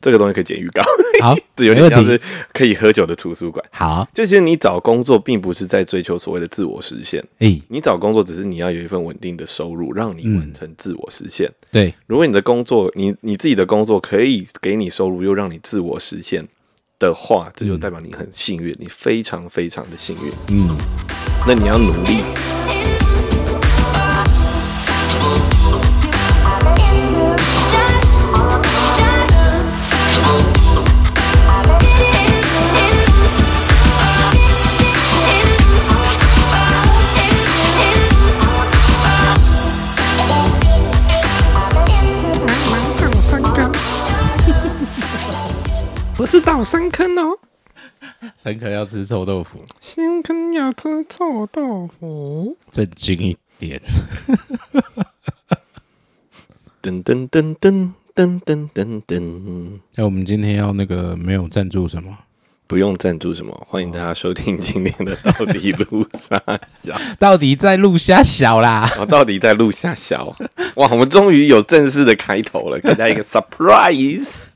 [0.00, 0.82] 这个东西可以剪预告，
[1.22, 2.20] 好， 这有点像是
[2.52, 3.64] 可以喝酒的图书馆。
[3.70, 11.50] 好，就其实你找工作并不是在追求所谓的自我实现，诶，你找工作只是你要有一份稳定的收入，让你完成自我实现。
[11.70, 16.48] 对，如果你的工作，你你自己的工作可以给你收入，又让你自我实现
[16.98, 20.32] 的话，这就代表你很幸运，你非常非常的幸运。
[20.48, 20.76] 嗯，
[21.46, 22.49] 那你要努力。
[46.30, 47.36] 不是倒三坑哦，
[48.36, 52.56] 深坑要吃臭豆腐，深坑要吃臭豆腐。
[52.70, 53.82] 正经一点。
[56.80, 62.16] 噔噔噔噔噔噔噔噔，那我们今天要那个没有赞助什么？
[62.70, 66.40] 不用赞助什么，欢迎大家收听今天的到底录下
[66.80, 66.96] 小。
[67.18, 68.88] 到底在录虾小啦？
[69.00, 70.28] 我到底在录下小？
[70.76, 74.50] 哇，我们终于有正式的开头了，给大家一个 surprise。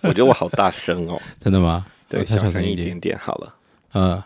[0.00, 1.84] 我觉得我好大声哦，真的吗？
[2.08, 3.00] 对，哦太小声一点小声一点。
[3.00, 3.54] 点好了，
[3.92, 4.24] 呃，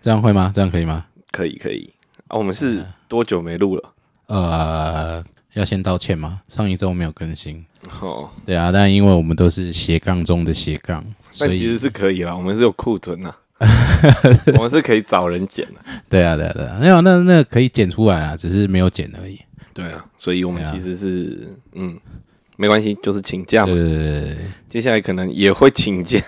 [0.00, 0.50] 这样会吗？
[0.54, 1.04] 这样可以吗？
[1.32, 1.92] 可以可以
[2.28, 2.38] 啊。
[2.38, 3.92] 我们是多久没录了？
[4.28, 6.40] 呃，要先道歉吗？
[6.48, 7.62] 上一周没有更新。
[8.00, 13.34] 哦，对啊，但因为我们都是斜杠中的斜杠，所以但其实是可以啦，我们是有库存呐，
[14.56, 15.74] 我们是可以找人剪的。
[16.08, 19.38] 对啊，对啊，对啊，没有那那可以剪出来啊，只是没有剪而已。
[19.72, 21.96] 对啊，所以我们其实是嗯，
[22.56, 23.72] 没关系，就是请假嘛。
[23.72, 23.82] 对。
[23.82, 24.36] 对对对，
[24.68, 26.20] 接下来可能也会请假，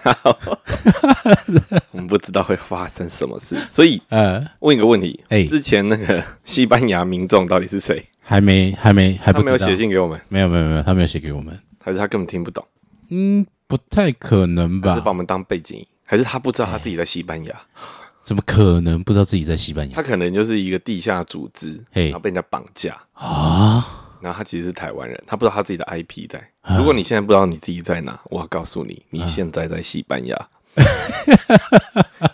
[1.91, 5.45] 我们不知道会发生什么事，所以 呃，问一个问题：哎。
[5.45, 8.05] 之前那个西班牙民众到底是谁？
[8.21, 11.59] 还没还没还他没有不知道，写信给我们，没有没有没有，他没有写给我们。
[11.85, 12.65] 还是他根本听不懂，
[13.11, 14.95] 嗯，不太可能吧？
[14.97, 15.87] 是把我们当背景音？
[16.05, 17.59] 还是他不知道他自己在西班牙？
[18.23, 23.83] 怎么可能不知道自己在西班牙他可能就是一个地下组织，然后被人家绑架，啊？
[24.21, 26.39] 然后他其实是台湾人，他不知道他自己的 IP 在。
[26.77, 30.49] 如果你现在不知道你自己在哪，我要告诉你，你现在在西班牙。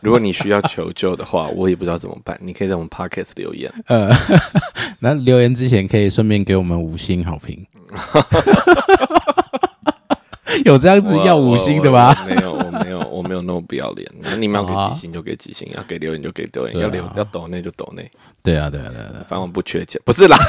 [0.03, 2.37] 如果你需要求救的话， 我也不知道怎么办。
[2.43, 3.73] 你可以在我们 podcast 留言。
[3.87, 4.11] 呃，
[4.99, 7.65] 那留言之前可以顺便给我们五星好评。
[10.65, 12.15] 有这样子要五星的吗？
[12.27, 14.11] 没有，我没有，我没有那么不要脸。
[14.21, 18.11] 那你们要给几星就给几星，要给留言就给留言，要留要抖内就抖内，
[18.43, 19.25] 对啊，对啊，对啊，对啊。
[19.29, 20.37] 反正我不缺钱，不是啦。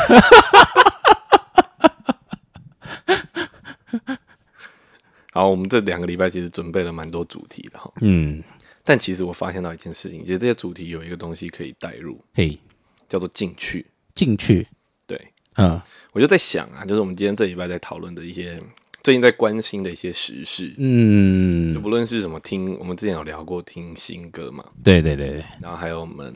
[5.32, 8.44] 好，我们这两个礼拜其实准备了蛮多主题的哈，嗯，
[8.84, 12.60] 但其实我发现到一件事情，其实这些主题有一个东西可以带入，嘿，
[13.08, 13.86] 叫做进去。
[14.16, 14.68] 进去，
[15.08, 15.81] 对，嗯
[16.12, 18.62] 我就在想啊，就是我们今天这礼拜在讨论的一些
[19.02, 21.74] 最近在关心的一些时事，嗯。
[21.74, 25.30] 就嗯，不论是什么听，我们之前有聊过听新歌嘛，对对对。
[25.30, 26.36] 对，然后还有我们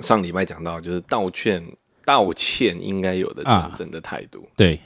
[0.00, 1.64] 上礼拜讲到，就是道歉，
[2.04, 4.48] 道歉应该有的啊真正的态度。
[4.56, 4.80] 对。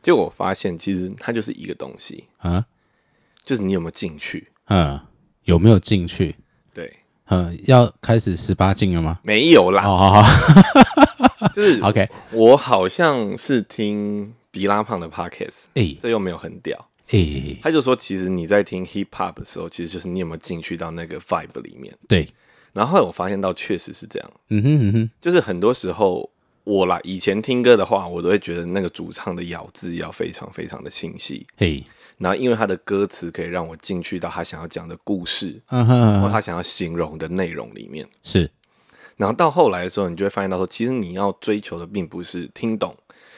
[0.00, 2.64] 结果我发现，其实它就是一个东西，啊，
[3.44, 4.48] 就是你有没有进去。
[4.68, 4.98] 嗯，
[5.44, 6.36] 有没有进去？
[6.72, 6.90] 对，
[7.26, 9.18] 嗯，要开始十八禁了吗？
[9.22, 11.48] 没有啦，好好好。
[11.52, 15.96] 就是， OK，我好像是听迪拉胖的 podcast，哎。
[16.00, 16.88] 这又没有很屌。
[17.10, 21.96] 哎，他就说，其实你在听 hip hop 的时候，其实就是你有没有进去到那个 vibe 里面。
[22.06, 22.28] 对，
[22.74, 26.30] 然后后来我发现到，确实是这样，嗯哼嗯哼，就是很多时候
[26.64, 31.82] 我啦，以前听歌的话，我都会觉得那个主唱的咬字要非常非常的清晰，嘿，
[32.18, 38.06] 然后因为他的歌词可以让我进去到他想要讲的故事，嗯哼，或他想要形容的内容里面。
[38.22, 38.50] 是，
[39.16, 42.94] 然后到后来的时候，你就会发现到说，其实你要追求的并不是听懂，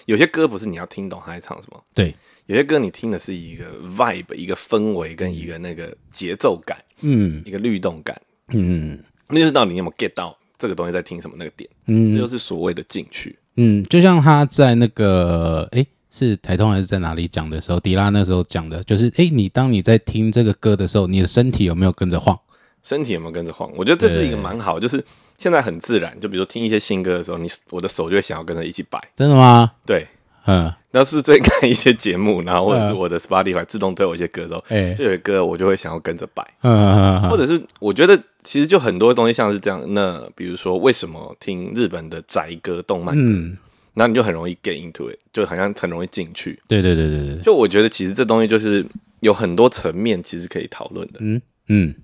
[0.07, 2.15] 有些歌不是你要听懂他在唱什么，对，
[2.47, 3.65] 有些歌你听的是一个
[3.97, 13.39] vibe、一个氛围跟一个那个节奏感、嗯一个律动感，嗯那就是到底你有没有 get 到这个东西在听什么那个点，嗯这嗯就是所谓的进去。
[13.57, 22.39] 嗯，就像他在那个诶，是台通还是在哪里讲的时候，迪拉那时候讲的，就是诶，你当你在听这个歌的时候，你的身体有没有跟着晃？
[22.83, 23.71] 身体有没有跟着晃？
[23.77, 25.05] 我觉得这是一个蛮好，就是
[25.41, 26.17] 现在很自然。
[26.21, 29.01] 就比如说听一些新歌的时候，你我的手就会想要跟着一起摆。
[29.17, 29.73] 真的吗？
[29.85, 30.07] 对，
[30.47, 36.47] 嗯，那是最近看一些节目，然后或者是嗯我的 Spotify 自动推我一些歌的时候，哎就有歌我就会想要跟着摆。
[36.63, 39.83] 嗯或者是我觉得其实就很多东西像是这样。
[39.95, 43.57] 那比如说为什么听日本的宅歌、动漫歌，嗯，
[43.95, 46.61] 然后你就很容易 get into it，就好像很容易进去。
[46.69, 48.85] 对对对对对，就我觉得其实这东西就是
[49.21, 51.21] 有很多层面，其实可以讨论的。
[51.21, 51.95] 嗯嗯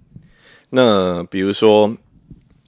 [0.71, 1.97] 那比如说，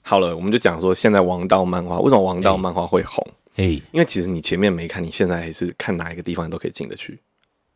[0.09, 3.23] 好了，我们就讲说现在王道漫画为什么王道漫画会红？
[3.57, 7.21] 诶因为其实你前面没看，你现在还是看哪一个地方你都可以进得去。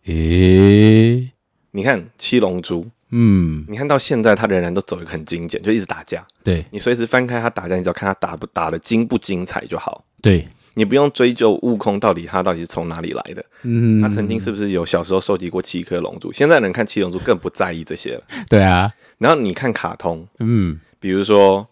[0.06, 1.30] 诶，
[1.72, 6.26] 你看七龙珠，嗯，你看到现在他仍然都走一个很精简，就一直打架。
[6.42, 10.02] 对你随时翻开他打架，你只要看他打不打的精不精彩就好。
[10.22, 16.32] 对，你不用追究悟空到底他到底是从哪里来的，嗯，他曾经是不是有小时候收集过七颗龙珠？
[16.32, 18.22] 现在人看七龙珠更不在意这些了。
[18.48, 21.68] 对啊，然后你看卡通，嗯，比如说，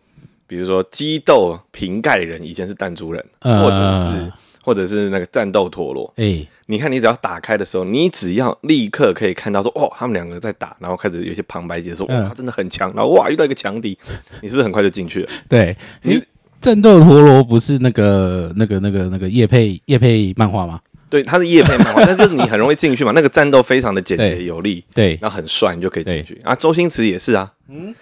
[0.50, 4.32] 比如说激斗瓶盖人以前是弹珠人，呃或者是
[4.64, 6.12] 或者是那个战斗陀螺。
[6.16, 13.96] 哎，你看，你只要打开的时候，你只要立刻可以看到说，哦，他们两个在打，然后开始有些旁白解说，哇，真的很强，然后哇，遇到一个强敌，
[14.42, 15.30] 你是不是很快就进去了？
[15.48, 16.22] 对，你你
[16.60, 20.80] 战斗陀螺不是那个那个那个那个叶配叶配漫画吗？
[21.08, 26.56] 对，它是叶配漫画， 但就是你很容易进去嘛，那个战斗非常的简洁有力，对，然后很帅，你就可以进去啊。
[26.56, 27.94] 周星驰也是啊，嗯，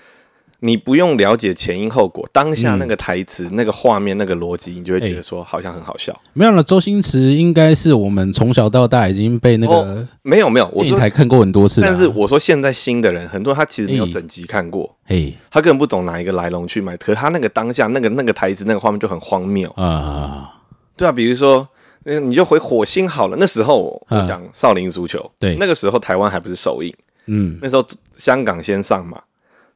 [0.60, 6.20] 你不用了解前因后果，当下那个台词、那个画面、那个逻辑，你就会觉得说好像很好笑。
[6.32, 6.62] 没有了。
[6.62, 11.86] 周星驰应该是我们从小到大已经被那个哦没有没有，我说，电台看过很多次啊。
[11.88, 19.70] 但是我说现在新的人，很多人他其实没有哎整集看过，哎他根本不懂哪一个来龙去脉，可是他那个当下那个那个台词、那个画面就很荒谬。
[19.76, 20.54] 啊，
[20.96, 21.68] 对啊，比如说，
[22.04, 23.36] 呃你就回火星好了。
[23.38, 26.92] 那时候我嗯讲少林足球，对那个时候台湾还不是首映，
[27.26, 29.20] 嗯，那时候香港先上嘛。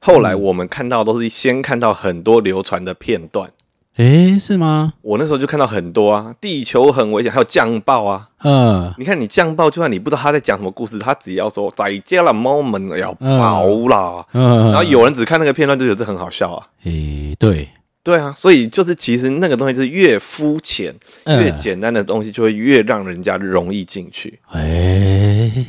[0.05, 3.53] 后来我们看到都是先看到很多流传的片段，
[3.95, 4.95] 哎，是吗？
[5.01, 8.29] 我那时候就看到很多啊，地球很危险，还有降爆啊。
[8.39, 16.67] 呃，你看你降爆，就算你不知道他在讲什么故事，他只要说再见了，moment 要爆啦，嗯，然后有人只看那个片段就觉得这很好笑啊。
[16.83, 17.69] 诶，对，
[18.03, 24.41] 对啊，所以就是其实那个东西就是越肤浅、嗯越简单的东西，就会越让人家容易进去。
[24.49, 25.65] 哎，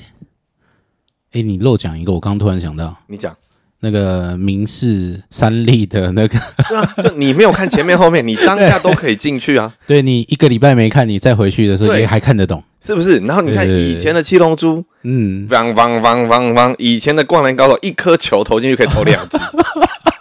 [1.33, 3.37] 哎，你漏讲一个，我刚突然想到你讲。
[3.83, 6.39] 那个明视三立的那个，
[6.69, 11.99] 对啊，就你没有看前面后面，你当下都可以进去啊， 对你一个礼拜没看，你再回去的时候对。
[11.99, 12.63] 也还看得懂。
[12.79, 13.17] 是不是？
[13.19, 19.37] 然后你看以前的七龙珠，嗯，汪汪汪汪汪，以前的灌篮高手一颗球投进去可以投两击，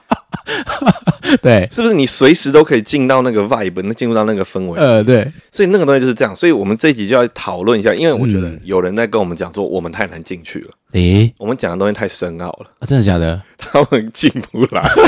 [1.43, 1.95] 对，是不是？
[1.95, 6.35] 你随时都可以进到那个 vibe，能进入到那个氛围，呃，对，所以那个东西就是这样。
[6.37, 8.61] 所以我们这一集就要讨论一下，因为我觉得嗯。
[8.65, 13.43] 有人在跟我们讲说我们太难进去了，诶，我们讲的东西太深奥了，啊真的假的？
[13.59, 14.91] 他们进不来。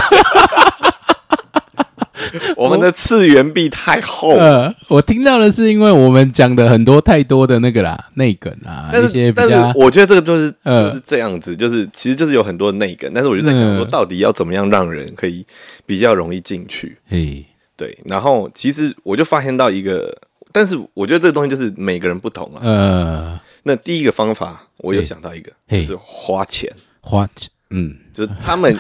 [2.56, 15.46] 我们的次元壁太厚，呃，我听到的是因为我们讲的很多太多的那个啦内梗啊，但一些是但是我觉得这个就是呃就是这样子，就是其实就是有很多的内梗，但是我就在想说，嗯到底要怎么样让人可以
[15.86, 16.96] 比较容易进去？
[17.08, 17.44] 嘿，
[17.76, 20.16] 对，然后其实我就发现到一个，
[20.54, 22.60] 但是我觉得这个东西就是每个人不同啊。
[22.62, 28.72] 呃，那第一个方法，我有想到一个，就是花钱，花钱，嗯，就是他们。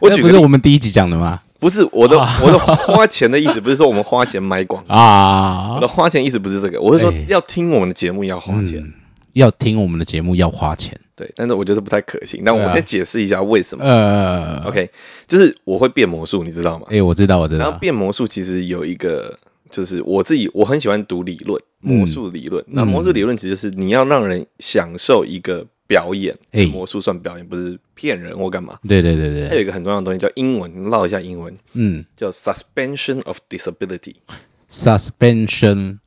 [0.00, 1.40] 我那举个例不是我们第一集讲的吗？
[1.60, 8.82] 不是我的我的花钱的意思，不是说我们花钱买广告，啊我的，花钱意思不是这个，我是说哎要听我们的节目要花钱。
[8.82, 8.92] 嗯，
[9.34, 10.98] 要听我们的节目要花钱。
[11.16, 12.40] 对，但是我觉得不太可行。
[12.44, 13.84] 那我先解释一下为什么。
[13.84, 14.90] 呃，OK，
[15.26, 16.86] 就是我会变魔术，你知道吗？
[16.90, 19.38] 哎，我知道，我知道然后，变魔术其实有一个，
[19.70, 22.62] 就是我自己我很喜欢读理论，魔术理论。
[22.66, 28.76] 那魔术理论其实就是你要让人享受一个表演，哎魔术算表演，不是骗人或干嘛。
[28.88, 35.98] 对对对对，还有一个很重要的东西叫英文，你唠一下英文，嗯叫 suspension of disability，suspension，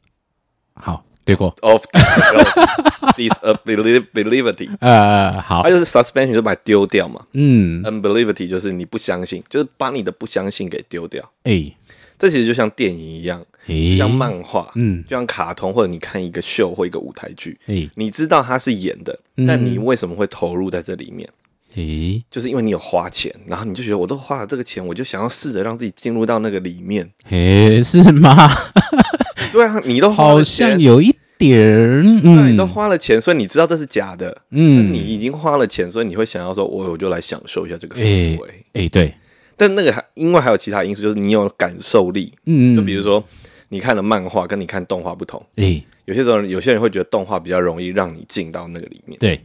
[0.74, 1.82] 好，对过，of
[3.18, 5.64] disability disability，呃，好。
[5.64, 7.22] 它，就是 suspension 就把它丢掉嘛。
[7.34, 11.24] 嗯，，unbelievability 就是你不相信，就是把你的不相信给丢掉。
[11.44, 11.72] 哎，
[12.18, 19.46] 这其实就像电影一样，诶，像漫画，嗯，就像卡通或者你看一个秀或一个舞台剧，哎，你知道它是演的，嗯。
[19.46, 21.28] 但你为什么会投入在这里面？
[21.76, 27.08] 诶，就是因为你有花钱，然后你就觉得我都花了这个钱，我就想要试着让自己进入到那个里面。
[27.30, 28.36] 诶，是吗？
[29.52, 34.42] 对啊，你都花好了钱像，有一点儿，那你都嗯花了钱，所以你知道这是假的。
[34.52, 38.50] 嗯，你已经花了钱，所以你会想要说，我我就来享受一下这个氛诶围。
[38.74, 39.14] 诶，对，
[39.56, 42.34] 但那个还因为还有其他因素，就是你有感受力。
[42.46, 43.24] 嗯，就比如说，
[43.70, 49.18] 你看的漫画跟你看动画不同，诶，有些时候有些人会觉得动画比较容易让你进到那个里面。
[49.20, 49.40] 对，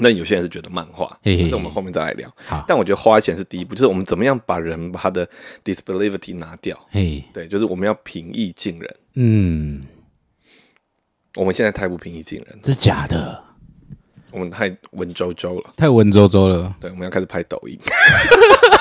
[0.00, 2.64] 那有些人是觉得漫画，这我们后面再来聊好。
[2.66, 5.28] 但我觉得花钱是第一步，就是我们怎么样把人把他的
[5.62, 6.78] disability 拿掉。
[6.90, 8.96] 嘿，对，就是我们要平易近人。
[9.14, 9.84] 嗯，
[11.36, 13.44] 我们现在太不平易近人，这是假的，
[14.30, 15.74] 我们太文绉绉了。
[15.76, 17.78] 太文绉绉了，对，我们要开始拍抖音。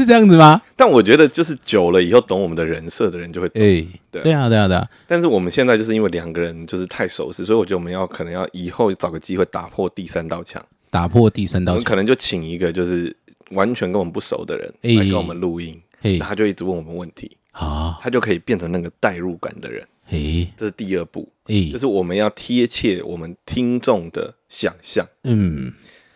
[0.00, 0.60] 是这样子吗？
[0.74, 10.64] 但我觉得就是久了以后，懂我们的人设的人就会对对啊，对啊，对啊，但是我们现在就是因为两个人就是太熟识，所以我觉得我们要可能要以后找个机会打破第三道墙。
[10.90, 13.14] 打破第三道墙，可能就请一个就是
[13.50, 15.80] 完全跟我们不熟的人哎来跟我们录音，
[16.18, 19.86] 他就一直问我们问题，好，他就可以变成那个代入感的人。
[20.08, 25.06] 诶这是第二步，诶就，是我们要贴切我们听众的想象。
[25.22, 25.72] 嗯，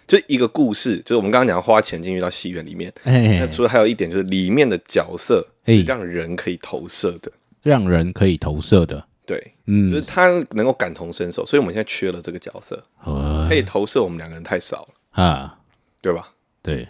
[0.07, 7.33] 就一个故事，就是我们刚刚讲花钱进去到戏院里面，那哎，除了还有一点就是里面的角色哎是让人可以投射的，
[7.63, 9.91] 让人可以投射的，对，嗯。
[9.91, 15.59] 就嗯是，他能够感同身受，所以我们现在缺了这个角色，呃可以投射我们两个人太少了，啊，
[16.03, 16.29] 对吧？
[16.63, 16.87] 对，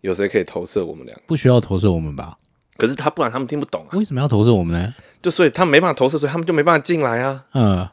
[0.00, 1.22] 有谁可以投射我们两个？
[1.26, 2.36] 不需要投射我们吧？
[2.76, 4.94] 可是他不然他们听不懂啊，为什么要投射我们呢？
[5.22, 7.88] 就所以他没办法投射，所以他们就没办法进来啊，嗯。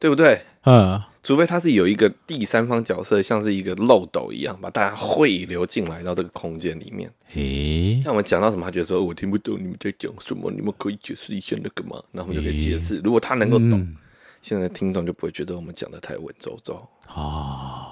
[0.00, 0.40] 对不对？
[0.62, 7.10] 呃，除非他是有一个第三方角色，像是一个漏斗一样，把大家汇流进来到这个空间里面。
[7.34, 12.02] 诶，像我们讲到什么，他觉得说、哦我听不懂你们在讲什么，你们可以解释一下那个吗？
[12.12, 12.98] 然后我们就可以解释。
[13.04, 13.96] 如果他能够懂，嗯
[14.42, 16.80] 现在的听众就不会觉得我们讲的太文绉绉，
[17.14, 17.88] 啊，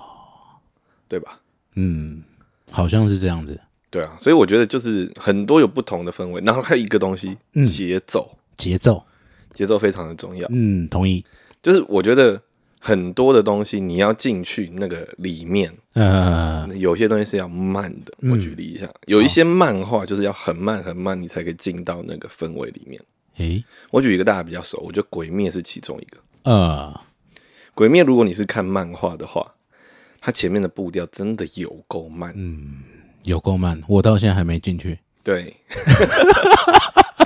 [1.06, 1.38] 对吧？
[1.74, 2.22] 嗯，
[2.70, 9.04] 好像是这样子，对啊，所以我觉得就是很多有不同的氛围，然后还有一个东西，嗯节奏，节奏，
[9.50, 10.48] 节奏非常的重要。
[10.50, 11.22] 嗯，同意，
[11.62, 12.40] 就是我觉得
[12.78, 18.12] 很多的东西你要进去那个里面，呃，有些东西是要慢的。
[18.20, 23.00] 嗯我举例一下，有一些漫画就是要很慢很慢，你才可以进到那个氛围里面。
[23.38, 26.18] 诶，我举一个大家比较熟，我觉得《鬼灭》是其中一个。
[26.42, 26.92] 呃，
[27.74, 29.54] 《鬼灭》如果你是看漫画的话，
[30.20, 32.32] 它前面的步调真的有够慢。
[32.36, 32.82] 嗯
[33.24, 35.54] 有够慢，我到现在还没进去，对，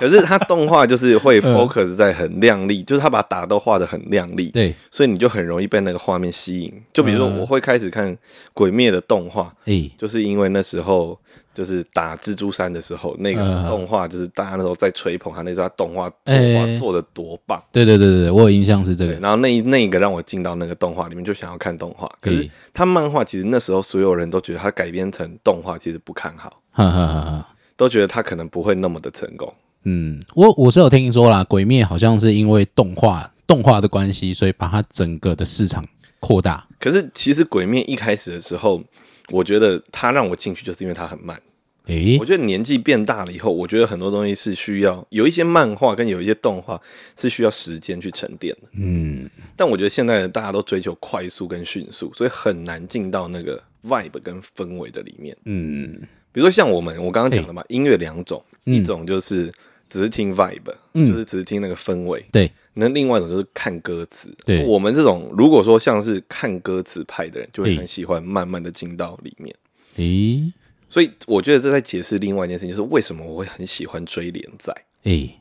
[0.03, 6.83] 可是他动画就是会 嗯 focus 在很亮丽，就是他把打斗画的很亮丽，对，所以你就很容易被那个画面吸引。
[6.93, 8.13] 就比如说，嗯我会开始看
[8.53, 11.17] 《鬼灭》的动画，诶，就是因为那时候
[11.55, 17.63] 就是打蜘蛛山的时候，那个嗯动画就是大家那时候在吹捧他那时候他动画作哎画做的多棒。
[17.71, 22.11] 对对对对对，我有印象是这，个，然后那一那一个让我进到那个动画里面，就想要看动画。
[22.21, 27.49] 可是他漫画其实那时候所有人都觉得他改编成动画其实不看好，哈哈哈哈。
[27.75, 29.53] 都觉得他可能不会那么的成功。
[29.85, 35.85] 嗯，我我是有听说啦，《鬼灭》好像是因为动画动画的关系，所以把它整个的市场
[36.21, 36.67] 扩大。
[36.79, 38.83] 可是其实《鬼灭》一开始的时候，
[39.31, 41.41] 我觉得它让我进去，就是因为它很慢。
[41.87, 46.81] 诶、我觉得年纪变大了以后，我觉得很多东西是需要有一些漫画跟有一些动画
[47.19, 48.69] 是需要时间去沉淀的。
[48.75, 55.37] 嗯，但我觉得现在的大家都追求快速跟迅速，所以很难进到那个 vibe 跟氛围的里面。
[55.45, 55.99] 嗯，
[56.31, 59.53] 比如说像我们，我刚刚讲的嘛，音乐两种，嗯一种就是
[59.93, 61.07] 只是听 vibe，、嗯。
[61.07, 62.25] 就是只是听那个氛围。
[62.33, 64.35] 对，那另外一种就是看歌词。
[64.45, 64.65] 对。
[64.65, 69.55] 我们这种如果说像是看歌词派的人，就会很喜欢慢慢的进到里面。
[69.97, 70.53] 诶、
[70.89, 74.73] 所以我觉得这在解释另外一件事情，就是为什么我会很喜欢追连载，
[75.03, 75.39] 诶、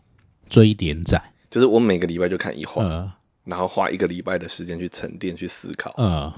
[0.49, 3.13] 追连载，就是我每个礼拜就看一话，呃。
[3.43, 6.31] 然后花一个礼拜的时间去沉淀、去思考，呃，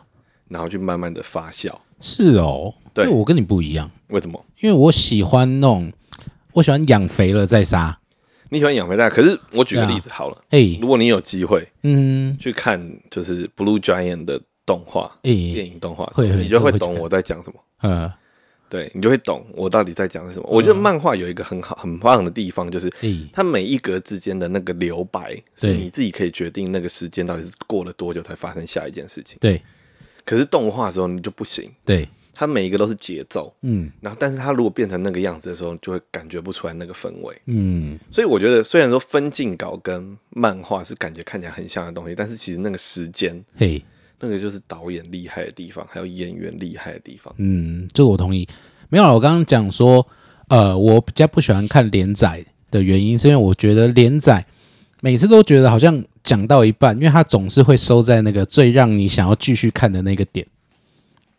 [0.47, 1.69] 然后去慢慢的发酵。
[1.99, 3.03] 是哦，对。
[3.05, 4.45] 这我跟你不一样，为什么？
[4.61, 5.91] 因为我喜欢那种，
[6.53, 7.99] 我喜欢养肥了再杀。
[8.53, 12.79] 你喜欢养肥大，可是我举个例子好了，诶、如果你有机会嗯，去看
[13.09, 17.59] 就是 Blue Giant 的动画、诶、电影动画你就会会懂我在讲什么。
[17.81, 18.13] 呃，
[18.69, 20.47] 对你就会懂我到底在讲什么。
[20.47, 29.37] 我觉得漫画有一个很好、很棒的地方，就是诶、它每一格之间的那个留白，是对你自己可以决定那个时间到底是过了多久才发生下一件事情。
[29.41, 29.59] 对。
[30.25, 37.41] 可是动画的时候你就不行，对，它每一个都是节奏，嗯然后但是它如果变成那个样子的时候，就会感觉不出来那个氛围。
[37.45, 43.83] 嗯，所以我觉得，虽然说分镜稿跟漫画是感觉看起来很像的东西，但是其实那个时间，嘿。
[44.25, 47.33] 那个就是导演厉害的地方，还有演员厉害的地方。
[47.39, 48.47] 嗯，这个我同意。
[48.87, 50.07] 没有了，我刚刚讲说，
[50.47, 54.45] 呃，我比较不喜欢看连载的原因，是因为我觉得连载
[55.01, 60.47] 每次都觉得好像讲到一半，因为它总是会收在那个最让你想要继续看的那个点。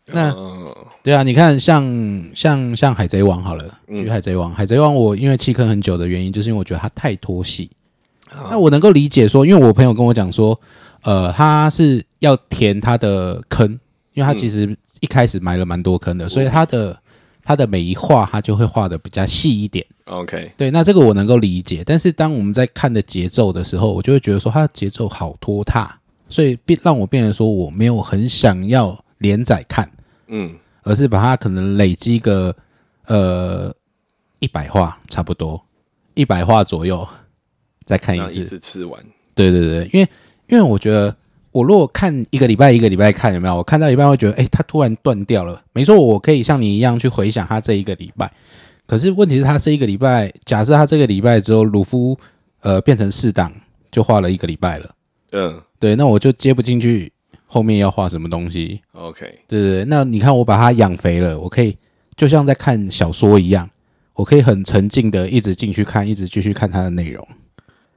[0.05, 1.85] 那嗯，对啊，你看像
[2.35, 7.71] 像像海贼王好了，举海贼王，海贼王我因为弃坑很久的原因，就是因为我觉得它太拖戏。
[8.49, 10.59] 那我能够理解说，因为我朋友跟我讲说，
[11.03, 13.71] 呃，他是要填他的坑，
[14.15, 16.99] 因为他其实一开始埋了蛮多坑的，所以他的
[17.45, 19.85] 他的每一画他就会画的比较细一点。
[20.07, 29.89] OK，对，那这个我能够理解，但是当我们在看的节奏的时候，我就会觉得说它的节奏好拖沓，所以变让我变得说我没有很想要连载看，
[30.29, 30.51] 嗯，
[30.85, 32.55] 而是把它可能累积个
[33.07, 33.75] 呃
[34.39, 35.61] 一百话差不多，
[36.15, 37.07] 一百话左右
[37.85, 38.59] 再看一次一一次。
[38.59, 39.03] 吃完。
[39.35, 40.09] 对对对，因为
[40.49, 41.15] 因为我觉得
[41.51, 45.61] 我如果看一个礼拜一个礼拜看有没有，我看到一半会觉得，哎，它突然断掉了。
[45.73, 48.33] 没错，我可以像你一样去回想它这一个礼拜，
[48.87, 52.17] 可是问题是，它这一个礼拜，假设它这个礼拜之后，鲁夫
[52.61, 53.53] 呃变成四档，
[53.91, 54.95] 就画了一个礼拜了。
[55.33, 57.13] 嗯对，那我就接不进去
[57.47, 58.81] 后面要画什么东西。
[58.93, 61.77] ，OK，对对对，那你看我把它养肥了，我可以
[62.17, 63.69] 就像在看小说一样，
[64.15, 67.27] 我可以很沉浸的一直进去看，一直继续看它的内容。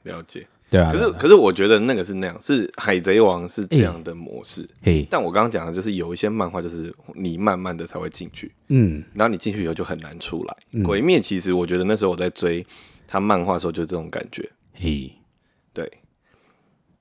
[0.03, 0.47] 了解。
[0.69, 4.67] 对啊，可是可是我觉得那个是那样，是海贼王是这样的模式。
[4.81, 10.83] 嘿，但我刚刚讲的就是有一些漫画，就是你慢慢的才会进去，嗯然后你进去以后就很难出来。
[10.83, 12.65] 鬼灭其实我觉得那时候我在追
[13.07, 15.16] 他漫画的时候就这种感觉，嘿，对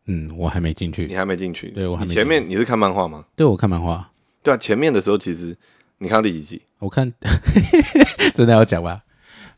[0.06, 3.24] 嗯，我还没进去你，还没进去，对我还没你前面你是看漫画吗？
[3.36, 4.10] 对我看漫画，
[4.42, 5.56] 对啊，前面的时候其实
[5.98, 6.62] 你看到第几集？
[6.78, 7.12] 我看
[8.34, 9.00] 真的要讲吧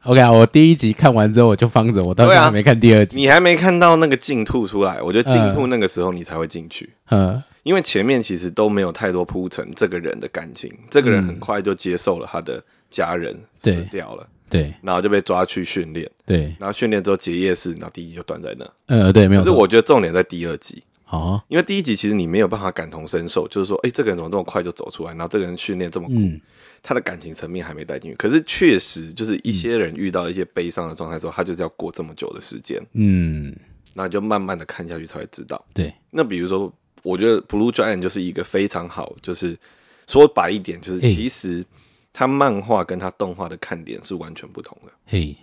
[0.05, 3.19] ？OK 啊，我第一集看完之后我就放着，我到现在还没看第二集。
[3.19, 6.91] 你还没看到那个净兔出来，我觉得净兔那个时候你才会进去。
[7.11, 14.73] 嗯因为前面其实都没有太多铺陈这个人的感情，这个人嗯很快就接受了他的家人对死掉了，对。
[14.83, 18.71] 然后就被抓去训练，对，然后训练之后结业式，然后第一集就断在那。
[18.87, 19.43] 呃，对，没有。
[19.43, 26.41] 可是我觉得重点在第二集，哦，因为第一集其实你没有办法感同身受，就是说，哎、这个人怎么这么快就走出来，然后这个人训练这么苦，嗯。
[26.81, 28.17] 他的感情层面还没带进去。
[28.17, 33.53] 可是确实就是一些人遇到一些悲伤的状态之后，他就是要过这么久的时间，嗯，
[33.95, 35.63] 那你就慢慢的看下去才会知道。
[35.75, 39.59] 对，那比如说，我觉得 Blue Giant 就是一个非常好，就是
[40.07, 41.67] 说白一点，就是其实
[42.13, 44.93] 它漫画跟他动画的看点是完全不同的。
[45.07, 45.37] 嘿，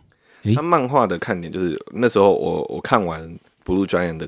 [0.44, 4.28] 诶它漫画的看点就是那时候我我看完 Blue Giant 的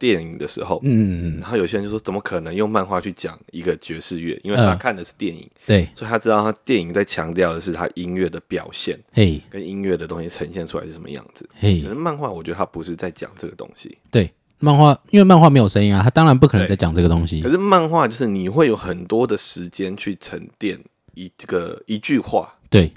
[0.00, 4.36] 电影的时候，嗯，然后有些人就说怎么可能用漫画去讲一个爵士乐？
[4.42, 11.48] 因为他嗯看的是电影，对，所以他知道他电影在强调的是他音乐的表现嘿，跟音乐的东西呈现出来是什么样子。
[11.60, 14.28] 嘿可，是漫画我觉得他不是在讲这个东西，对，
[14.58, 17.48] 漫画因为漫画没有声音啊，他当然不可能在讲这个东西可。
[17.48, 20.76] 是漫画就是你会有很多的时间去沉淀
[21.16, 22.92] 一这个一句话，对，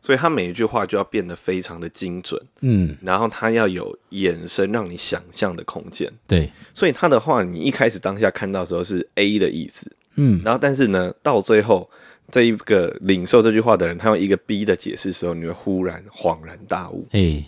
[0.00, 6.10] 所以他每一句话就要变得非常的精准，嗯，然后他要有衍生让你想象的空间。
[6.26, 11.90] 对，所以他的话，你一开始当下看到的时候是 A 的意思，嗯，然后但是呢，到最后
[12.30, 17.06] 这一个领受这句话的人，他用一个 B 的解释的时候，你会忽然恍然大悟。
[17.10, 17.44] 嘿，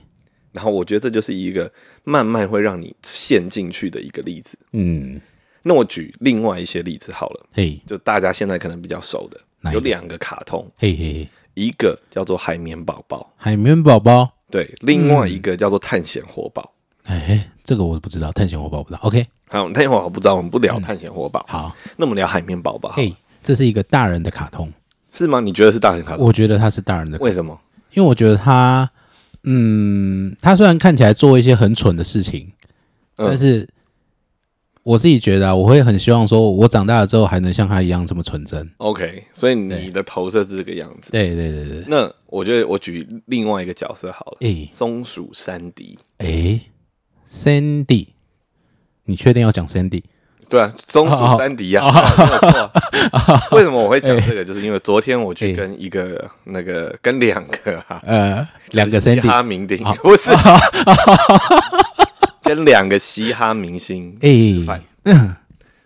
[0.52, 1.70] 然后我觉得这就是一个
[2.04, 4.58] 慢慢会让你陷进去的一个例子。
[4.72, 5.20] 嗯，
[5.62, 9.40] 那我举另外一些例子好了，嘿，就大家现在可能比较熟的，
[9.72, 16.72] 有两个卡通，嘿嘿嘿，一个叫做海绵宝宝，海绵宝宝，对，另外一个叫做探险活宝。
[17.04, 19.00] 哎，这个我不知道，探险活宝不知道。
[19.02, 22.90] OK，好，探险活宝不知道，我们不聊探险活宝，好，那我们聊海绵宝宝。
[22.92, 24.72] 嘿，这是一个大人的卡通，
[25.12, 25.40] 是吗？
[25.40, 26.26] 你觉得是大人卡通？
[26.26, 27.58] 我觉得它是大人的，为什么？
[27.94, 28.90] 因为我觉得他，
[29.44, 32.52] 嗯，他虽然看起来做一些很蠢的事情，
[33.16, 33.26] 嗯。
[33.28, 33.66] 但是
[34.86, 38.70] 我自己觉得啊，我会很希望说，我长大了之后还能像他一样这么纯真。
[38.76, 41.10] OK，所以你的投射是这个样子。
[41.10, 45.98] 对对对对，那我觉得我举另外一个角色好了，诶松鼠山迪。
[46.18, 46.60] 诶
[47.26, 48.08] c i n d y
[49.06, 50.04] 你确定要讲 Sandy？
[50.48, 52.70] 对啊，松鼠山迪呀、啊，没有错
[53.10, 53.42] 啊。
[53.50, 54.44] 为什么我会讲这个？
[54.44, 60.30] 就是因为昨天我去跟一个那个跟两个啊， 呃，两个嘻 Sandy，哈明鼎不是，
[62.46, 64.82] 跟两个嘻哈明星吃饭。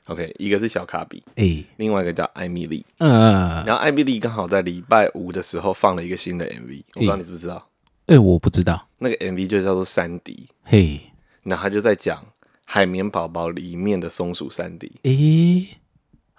[0.07, 2.85] OK，一个是小卡比，诶，另外一个叫艾米丽。
[2.99, 7.65] 嗯，然后艾米丽刚好在礼拜五的时候放了一个新的 MV，我不知道你知不知道？
[8.07, 11.01] 诶，我不知道，那个 MV 就叫做山迪，嘿，
[11.45, 12.21] 然后他就在讲
[12.65, 14.91] 海绵宝宝里面的松鼠山迪。
[15.05, 15.69] 诶，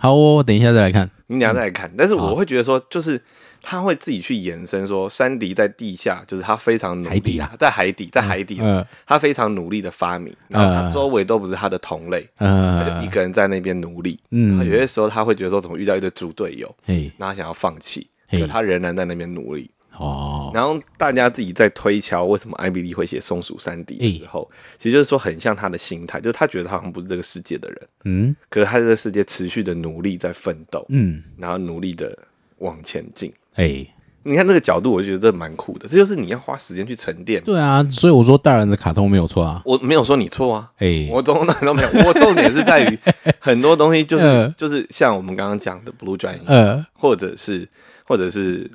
[0.01, 1.07] 好哦，等一下再来看。
[1.27, 3.21] 你等一下再来看，但是我会觉得说，就是
[3.61, 7.51] 他会自己去延伸说，山迪在地下，就是他非常努力海底啦。
[7.59, 8.83] 在海底，在海底，嗯。
[9.05, 14.19] 他非常努力的发明，然后他周围都不是他的同类，他就一呃，个人在那边努力。
[14.31, 18.41] 有些时候他会觉得说，怎么遇到一堆猪队友，嘿，然后他想要放弃，嘿。
[18.41, 19.69] 可他仍然在那边努力。
[19.97, 32.17] 哦，然后大家自己在推敲为什么艾比丽会写松鼠三 D 的时候，其实就是说很像他的心态，就是他觉得他好像不是这个世界的人，嗯可是他在这个世界持续的努力在奋斗，嗯，然后努力的
[32.60, 33.32] 往前进。
[33.56, 33.88] 诶，
[34.23, 35.88] 你看这个角度，我就觉得这蛮酷的。
[35.88, 37.43] 这就是你要花时间去沉淀。
[37.43, 39.62] 对啊，所以我说大人的卡通没有错啊。
[39.65, 41.89] 我没有说你错啊，诶，我从哪都没有。
[42.08, 42.97] 我重点是在于
[43.39, 47.67] 很多东西，就是嗯 就是像我们刚刚讲的 Blue 呃，或者是
[48.12, 48.69] 或者是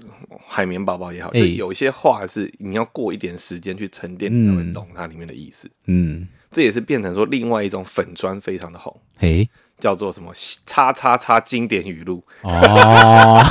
[0.46, 1.40] 海绵宝宝也好，哎。
[1.40, 5.70] 就有一些话是你要过一点时间去沉淀，你才会懂它里面的意思。
[5.84, 9.46] 嗯，这也是变成说另外一种粉砖非常的红，嘿，
[9.78, 10.32] 叫做什么
[10.64, 13.42] “叉叉叉”经典语录，哦，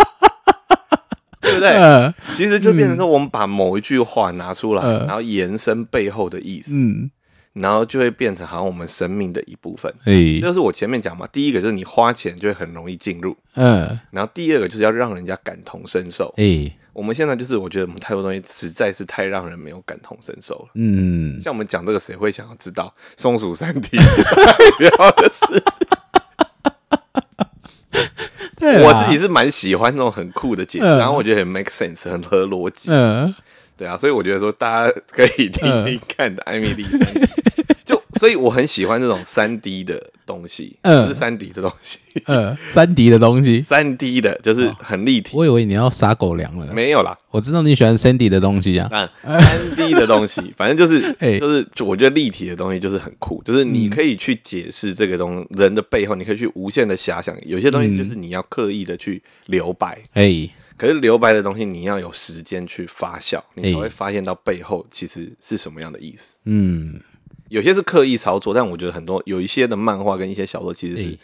[1.42, 1.68] 对不对？
[1.72, 5.06] 呃，其实就变成说，我们把某一句话拿出来，嗯。
[5.06, 7.10] 然后延伸背后的意思，嗯，
[7.58, 9.92] 然后就会变成好像我们生命的一部分。
[10.04, 16.32] 哎，就是我前面讲嘛，第一个就是你花钱就会很容易进入，嗯，然后第二个就是要让人家感同身受。
[16.36, 20.68] 哎，我们现在就是我觉得我们太多东西实在是太让人没有感同身受了。
[20.74, 25.62] 嗯，像我们讲这个，谁会想要知道松鼠三 D 代表的是？
[28.58, 32.90] 对我自己是蛮喜欢那种很酷的解释，嗯然后我觉得很 make sense，很合逻辑。
[32.90, 33.32] 嗯，
[33.76, 37.28] 对啊，所以我觉得说大家可以听听看的艾米丽三 D，
[37.84, 41.02] 就所以我很喜欢这种三 D 的东西，嗯。
[41.02, 46.72] 不是三 D 的东西，呃，三 D 的东西，三 D 的就是很立体，我以为你要撒狗粮了。
[46.72, 48.88] 没有啦，我知道你喜欢 Sandy 的东西啊。
[48.90, 51.38] 啊， 三 D 的东西，反正就是 哎。
[51.38, 66.36] 就是，就我觉得立体的东西就是很酷，就是你可以去解释这个东人的背后，你可以去无限的遐想，有些东西就是你要刻意的去留白，哎，可是留白的东西你要有时间去发酵，你才哎会发现到背后其实是什么样的意思。
[66.44, 67.00] 嗯，
[67.48, 71.18] 有些是刻意操作，但我觉得很多有一些的漫画跟一些小说其实是、哎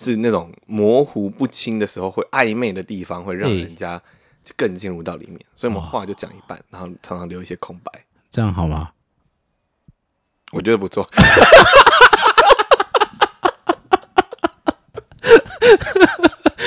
[0.00, 4.00] 是那种模糊不清的时候，会暧昧的地方，会让哎人家
[4.56, 5.38] 更进入到里面。
[5.54, 8.92] 所以我们话就讲一半，然后常常留一些空白，这样好吗？
[10.52, 11.06] 我觉得不错。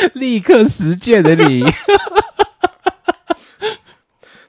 [0.16, 1.64] 立刻实践的你，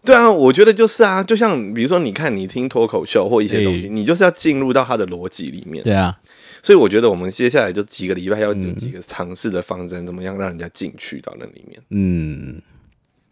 [0.04, 5.82] 对啊，我觉得就是啊，就像比如说，你看你听脱口秀或一些东西，哎你就是要进入到它的逻辑里面。
[5.82, 6.18] 对啊，
[6.62, 11.80] 所以我觉得我们接下来就几个礼拜要有几个尝试的方针，怎么样让人家进去到那里面。
[11.90, 12.60] 嗯，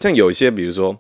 [0.01, 0.99] 像有一些，比如说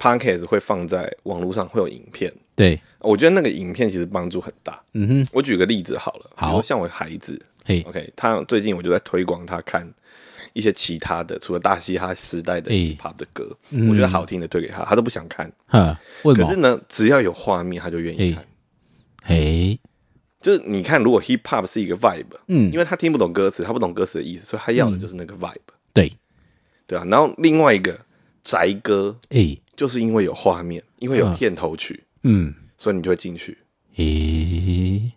[0.00, 2.32] podcast 会放在网络上，会有影片。
[2.54, 4.78] 对，我觉得那个影片其实帮助很大。
[4.94, 6.60] 嗯哼，我举个例子好了，好。
[6.60, 9.88] 像我孩子嘿，，OK，他最近我就在推广他看
[10.52, 13.56] 一些其他的，除了大嘻哈时代的哎 hip hop 的歌，
[13.88, 15.50] 我觉得好听的推给他，他都不想看。
[15.66, 15.98] 哈？
[16.22, 18.44] 可是呢，只要有画面，他就愿意看。
[19.24, 19.78] 嘿，
[20.40, 22.72] 就是你看，如果 hip hop 是一个 vibe，嗯。
[22.72, 25.54] 因为他听不懂歌词，他不懂歌词的意思，所以他要的就是那个 vibe，、
[25.92, 26.12] 对，
[26.86, 27.04] 对啊。
[27.06, 27.98] 然后另外一个
[28.42, 31.36] 宅歌，哎，就是因为有画面，因为有嗯。
[31.36, 33.56] 片头曲，嗯，所以你就会进去。
[33.96, 35.12] 诶，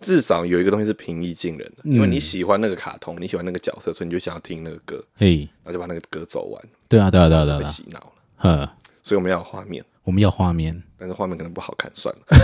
[0.00, 1.94] 至少有一个东西是平易近人的，嗯。
[1.94, 8.12] 因为你喜欢那个卡通，你喜欢那个角色，所以你就想要听那个歌，嘿，然后就把那个歌走完，对啊，对啊，对啊，对啊洗脑了。
[8.36, 8.70] 呵，
[9.02, 12.20] 所以我们要有画面，我们要画面，但是画面可能不好看，算了。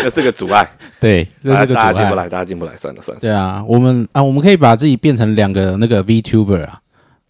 [0.00, 1.92] 那是个阻碍，对，这是个阻碍。
[1.92, 3.20] 大家进不来，大家进不来，算了算了。
[3.20, 6.80] 对啊，我们啊，我们可以把自己变成两个那个 VTuber 啊，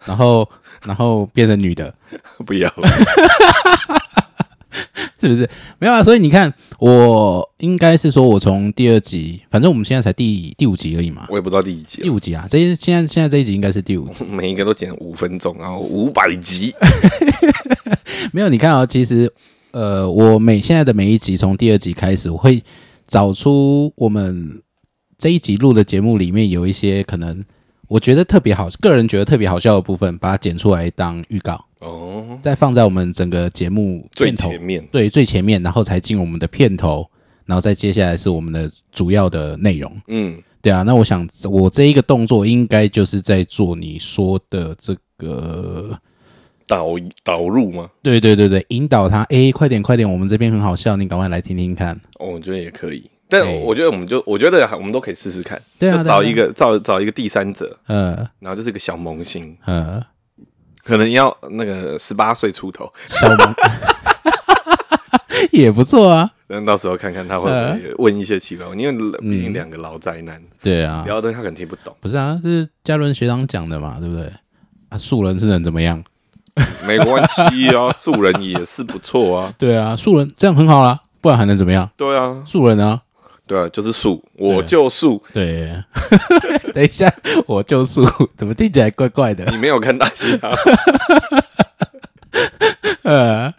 [0.04, 0.48] 然后
[0.84, 1.92] 然后变成女的，
[2.44, 2.70] 不要，
[5.20, 5.48] 是不是？
[5.78, 14.24] 没有啊，所以你看，我应该是说，我从第二集，反正我们现在才第第五集而已嘛，我也不知道第几集，第五集啊，这一现在现在这一集应该是第五集。
[14.31, 16.74] 每一个都剪五分钟，然后五百集，
[18.33, 19.33] 没有，你看啊、其实
[19.72, 22.62] 呃，我每现在的每一集从第二集开始，我会
[23.07, 24.62] 找出我们
[25.16, 27.44] 这一集录的节目里面有一些可能
[27.88, 37.08] 我觉得特别好，个人觉得特别好笑的部分，把它剪出来当预告，哦，再放在我们整个节目最前面，对最前面，然后才进我们的片头，
[37.46, 39.92] 然后再接下来是我们的主要的内容。
[40.08, 45.98] 嗯，对啊，那我想我这一个动作应该就是在做你说的这个，
[46.66, 46.86] 导
[47.22, 47.88] 导入吗？
[48.02, 51.98] 对对对对，引导他，诶，快点快点，我们这边很好笑，你赶快来听听看。
[52.18, 60.04] 哦，我觉得也可以，但我觉得我们就，我觉得我们都可以试试看，对啊就找一个找找一个第三者，嗯然后就是一个小萌新，呃，
[60.88, 63.55] 可能要那个十八岁出头，小萌
[65.53, 66.31] 也不错啊。
[66.46, 70.42] 那到时候看看他会不会问一些奇怪，因为毕竟两个老宅男。
[70.62, 74.33] 对啊，聊的他可能听不懂，不是啊，这是嘉伦学长讲的嘛，对不对？
[74.88, 76.03] 啊，素人是能怎么样？
[76.87, 81.90] 没关系啊， 素人也是不错啊，对啊，素人这样很好啦，不然还能怎么样？
[81.98, 83.03] 对啊，素人啊，
[83.46, 85.70] 对啊，就是素，我就素，对。
[86.78, 87.12] 等一下，
[87.48, 89.44] 我救赎，怎么听起来怪怪的？
[89.50, 90.52] 你没有看大戏啊？
[93.02, 93.52] 呃，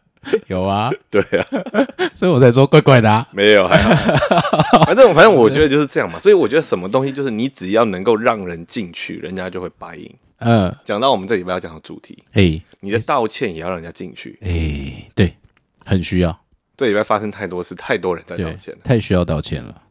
[0.47, 1.45] 有啊，对啊，
[2.15, 3.27] 所以我才说怪怪的啊。
[3.33, 10.09] 没有，还好，反正反正我觉得就是这样嘛，所以我觉得什么东西就是你只要能够让人进去，人家就会答应。
[10.37, 14.39] 嗯，讲到我们这礼拜要讲的主题，哎你的道歉也要让人家进去。
[14.41, 15.35] 哎，对，
[15.83, 16.39] 很需要，
[16.77, 19.81] 这礼拜发生太多事，太多人在道歉了，，太需要道歉了。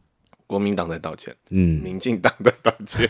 [0.49, 3.07] 国民党在道歉，嗯，民进党在道歉，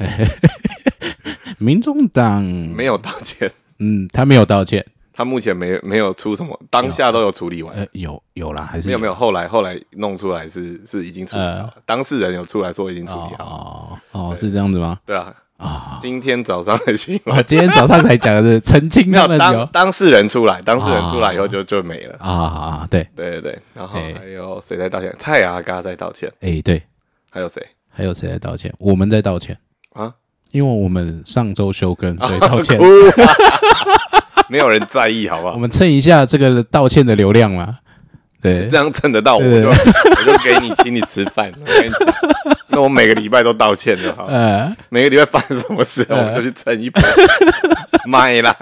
[1.57, 2.43] 民众党。
[2.43, 3.49] 没有道歉，
[3.79, 7.73] 嗯，他没有道歉，他目前没没有出什么，当下都有处理完。
[7.77, 11.47] 呃，有有啦，还是没有没有，后来后来弄出来是是已经处理好。
[11.49, 13.45] 了，当事人有出来说已经处理好。
[13.45, 13.45] 了。
[13.45, 14.99] 哦哦，是这样子吗？
[15.05, 17.37] 对啊，啊，今天早上的新闻。
[17.37, 19.59] 我今天早上才讲的是澄清没有他们有。
[19.67, 22.17] 当当事人出来，当事人出来以后就就没了。
[22.19, 25.15] 啊啊，对，对对对，然后哎还有谁在道歉？
[25.17, 26.83] 蔡阿嘎在道歉，哎对，
[27.29, 28.73] 还有谁还有谁在道歉？
[28.79, 29.57] 我们在道歉，
[29.93, 30.13] 啊？
[30.51, 32.79] 因为我们上周休更， 所以道歉。
[34.49, 35.59] 没有人在意，好不好我好？
[35.59, 37.77] 们蹭一下这个道歉的流量嘛。
[38.41, 41.51] 对这，样蹭得到我对就我就给你请你吃饭。
[41.59, 47.01] 我跟你讲， 那我每个礼拜都道歉就好，呃，每个礼拜发生什么事，我们就去蹭一波，
[48.07, 48.55] 卖啦。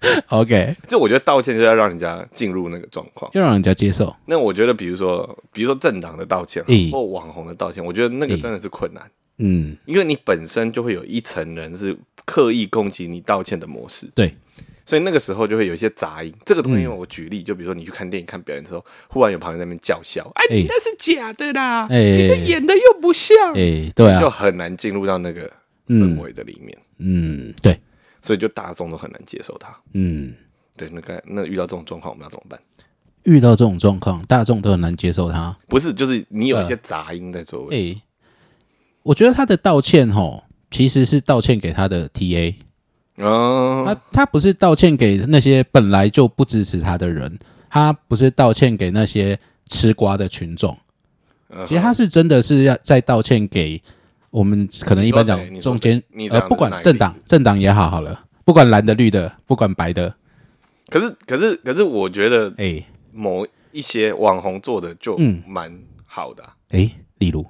[0.28, 3.30] OK，这我觉得道歉就是要让人家进入那个状况。
[3.34, 4.14] 要让人家接受。
[4.26, 6.90] 那我觉得，比如说，比如说政党的道歉咦。
[6.90, 14.34] 或网红的道歉，我觉得那个真的是困难，嗯，因为你本身就会有一层人是刻意攻击你道歉的模式，对，
[14.86, 16.32] 所以那个时候就会有一些杂音。
[16.46, 21.98] 这个东西，我举例，就比如说你去看电影、看表演的时候，忽然有旁人在那边叫嚣，哎，哎你那是假的啦，哎。
[21.98, 25.50] 你的演的又不像，哎，对就啊，很难进入到那个
[25.88, 27.78] 氛围的里面，嗯，对，
[28.22, 29.74] 所以就大众都很难接受它。
[29.92, 30.34] 嗯，
[30.76, 32.60] 对，那该那遇到这种状况，我们要怎么办？
[33.24, 35.54] 遇到这种状况，大众都很难接受他。
[35.68, 37.92] 不是，就是你有一些杂音在周围。
[37.94, 38.02] 哎、
[39.02, 42.54] 我觉得他的道歉吼，其实是道歉给他的 TA，
[43.16, 50.78] 哦，他他不是道歉给那些本来就不支持他的人，他不是道歉给那些吃瓜的群众，
[51.50, 53.82] 嗯其实他是真的是要在道歉给
[54.30, 60.14] 我们可能一般讲中间呃不管政党政党也好好了，不管蓝的绿的，不管白的，
[60.88, 65.42] 可是可是可是，我觉得哎、某一些网红做的就嗯。
[65.46, 67.46] 蛮好的啊、哎、例如，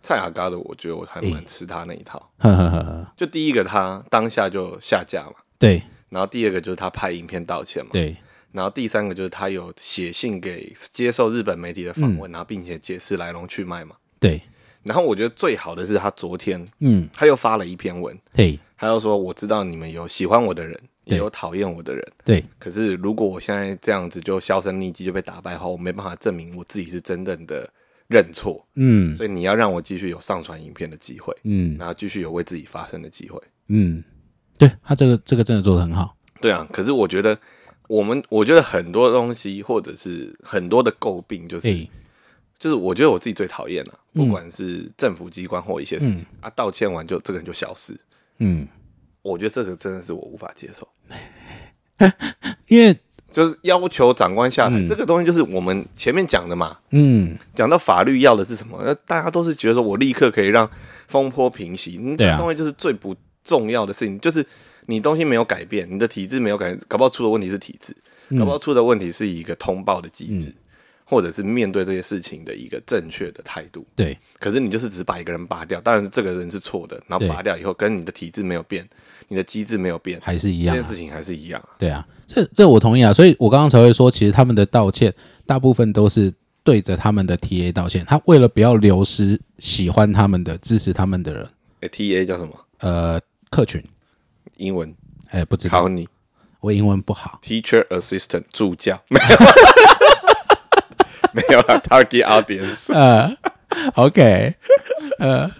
[0.00, 2.30] 蔡雅嘎的，我觉得我还蛮吃他那一套。
[2.38, 5.82] 呵呵呵呵，就第一个，他当下就下架嘛，对。
[6.08, 8.16] 然后第二个就是他拍影片道歉嘛，对，
[8.52, 13.96] 然后第三个就是他有写信给接受日本媒体的访问，然后并且解释来龙去脉嘛。
[14.20, 14.40] 对，
[14.86, 27.68] 然后我觉得最好的是他昨天嗯，他又发了一篇文，嘿，他又说我知道你们有喜欢我的人，也有讨厌我的人，对，可是如果我现在这样子就销声匿迹就被打败的话，我没办法证明我自己是真正的
[28.08, 29.14] 认错，嗯。
[29.16, 31.76] 所以你要让我继续有上传影片的机会，嗯。
[31.78, 33.40] 然后继续有为自己发声的机会。
[33.68, 34.02] 嗯，
[34.56, 37.36] 对他这个这个真的做的很好，对啊，可是我觉得
[37.88, 41.88] 我们，我觉得很多东西或者是很多的诟病，就是、哎，
[42.58, 47.94] 就是我觉得我自己最讨厌了，嗯不管是政府机关或一些事情、啊，道歉完就这个人就消失，
[48.38, 48.66] 嗯，
[49.20, 50.88] 我觉得这个真的是我无法接受。
[52.68, 52.98] 因为
[53.30, 54.88] 就是要求长官下台，嗯。
[54.88, 56.78] 这个东西就是我们前面讲的嘛。
[56.90, 58.80] 嗯，讲到法律要的是什么？
[58.84, 60.68] 那大家都是觉得说我立刻可以让
[61.06, 64.44] 风波平息，嗯这东西就是最不重要的事情，就是
[64.86, 67.94] 你东西没有改变，你的体制没有改变，搞不好出的问题是体制，
[68.30, 68.38] 嗯。
[68.38, 70.54] 搞不好出的问题是一个通报的机制，
[71.08, 73.86] 或者是面对这些事情的一个正确的态度。
[73.94, 78.86] 对，可是你就是只把一个人拔掉，当然是这个人是错的，然后拔掉以后，跟你的体制没有变，
[79.28, 81.70] 你的机制没有变，还是一样啊，这件事情还是一样啊。
[81.78, 85.14] 对啊，这这我同意啊，所以我刚刚才会说，其实他们的道歉
[85.46, 86.32] 大部分都是
[86.64, 91.48] 对着他们的 TA 道歉，他为了不要流失喜欢他们的、支持他们的人，
[91.80, 92.52] 诶 T A 叫什么？
[92.80, 93.82] 呃，客群，
[94.56, 94.92] 英文。
[95.30, 95.82] 哎，不知道。
[95.82, 96.08] 考，你。
[96.60, 99.00] 我英文不好，teacher assistant 助教
[101.36, 102.90] 没有，没有了 target audience。
[102.96, 103.30] 呃
[103.94, 104.54] ，OK，
[105.18, 105.50] 呃，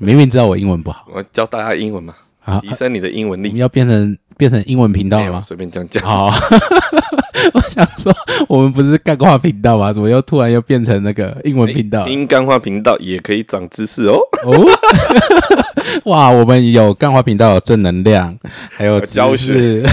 [0.00, 3.50] 你明明知道我英文不好，我教大家英文嘛，好，提升你的英文力。
[3.52, 5.42] 你要变成变成英文频道了吗？
[5.46, 6.02] 随便讲讲。
[6.02, 6.26] 好，
[7.54, 8.12] 我想说，
[8.48, 9.92] 我们不是干话频道吗？
[9.92, 12.04] 怎么又突然又变成那个英文频道？
[12.04, 14.18] 听干话频道也可以长知识哦。
[14.44, 14.66] 哦，
[16.10, 18.36] 哇，我们有干话频道，有正能量，
[18.70, 19.86] 还有知教识。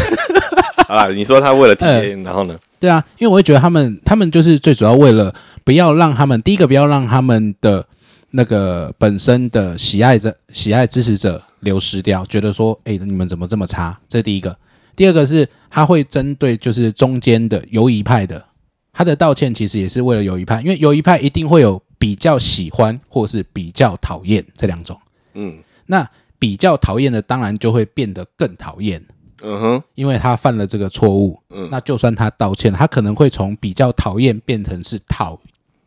[0.88, 2.56] 好啦，你说他为了体验然后呢？
[2.84, 7.88] 对啊，因为我会觉得他们，他们就是最主要为了不要让他们第一个不要让他们的
[8.32, 13.98] 那个本身的喜爱者、喜爱支持者流失掉，觉得说，哎、你们怎么这么差？
[14.10, 14.58] 这是第一个。
[14.98, 18.46] 第二个是他会针对就是中间的犹疑派的，
[18.92, 25.00] 他的道歉其实也是为了犹疑派，因为犹疑派一定会有比较喜欢或是比较讨厌这两种。
[25.36, 26.06] 嗯那
[26.38, 29.02] 比较讨厌的，当然就会变得更讨厌。
[29.44, 35.38] 嗯哼，因为他犯了这个错误，嗯那就算他道歉，他可能会从比较讨厌变成是讨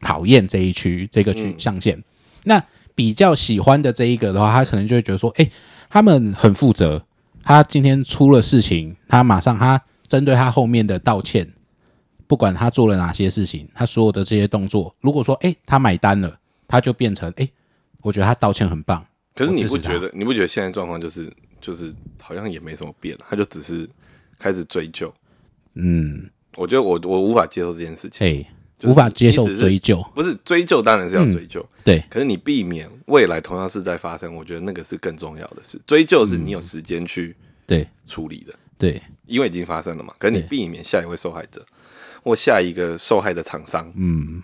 [0.00, 2.02] 讨厌这一区这个区嗯象限。
[2.44, 2.62] 那
[2.94, 5.50] 比较喜欢的这一个的话，他可能就会觉得说，哎、
[5.88, 7.02] 他们很负责，
[7.42, 11.50] 他今天出了事情，他马上他针对他后面的道歉，
[12.26, 16.38] 不管他做了哪些事情，他所有的这些动作，如果说，哎、他买单了，
[16.68, 17.48] 他就变成，哎、
[18.02, 19.04] 我觉得他道歉很棒。
[19.34, 20.10] 可是你不觉得？
[20.14, 21.30] 你不觉得现在状况就是
[21.66, 23.88] 就是好像也没什么变，他就只是
[24.38, 25.12] 开始追究。
[25.74, 28.48] 嗯，我觉得我我无法接受这件事情，哎、
[28.78, 35.76] 就是无法接受追究，不是追究当然是要追究，对，可是你避免未来同样事在发生，我觉得那个是更重要的事。
[35.88, 37.34] 追究是你有时间去
[37.66, 40.14] 对，处理的，对，因为已经发生了嘛。
[40.20, 41.66] 可是你避免下一位受害者
[42.22, 44.40] 或下一个受害的厂商，嗯。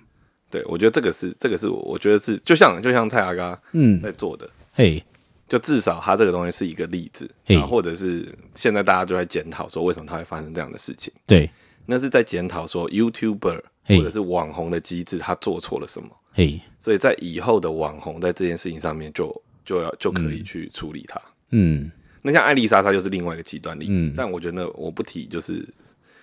[0.50, 5.02] 对我觉得这个是这个是我我觉得是就像就像蔡阿嘎嗯，在做的，嘿，
[5.48, 7.54] 就至少他这个东西是一个例子，嘿。
[7.54, 11.50] 然后或者是现在大家就在检讨说为什么他会发生这样的事情，对，
[11.86, 21.20] 那是在检讨说 YouTuber 或者是网红的机制他做错了什么，嘿，所以在以后的网红在这件事情上面就就要就可以去处理它。
[21.50, 21.90] 嗯。
[22.24, 23.94] 那像艾丽莎，她就是另外一个极端例子。
[23.94, 24.14] 嗯。
[24.16, 25.68] 但我觉得我不提，就是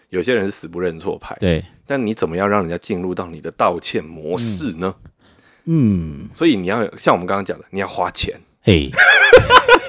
[0.09, 1.35] 有些人是死不认错牌。
[1.41, 4.95] 对，但你怎么样让人家进入到你的道歉模式呢？
[5.65, 8.91] 嗯，所以你要像我们刚刚讲的，你要花钱，嘿，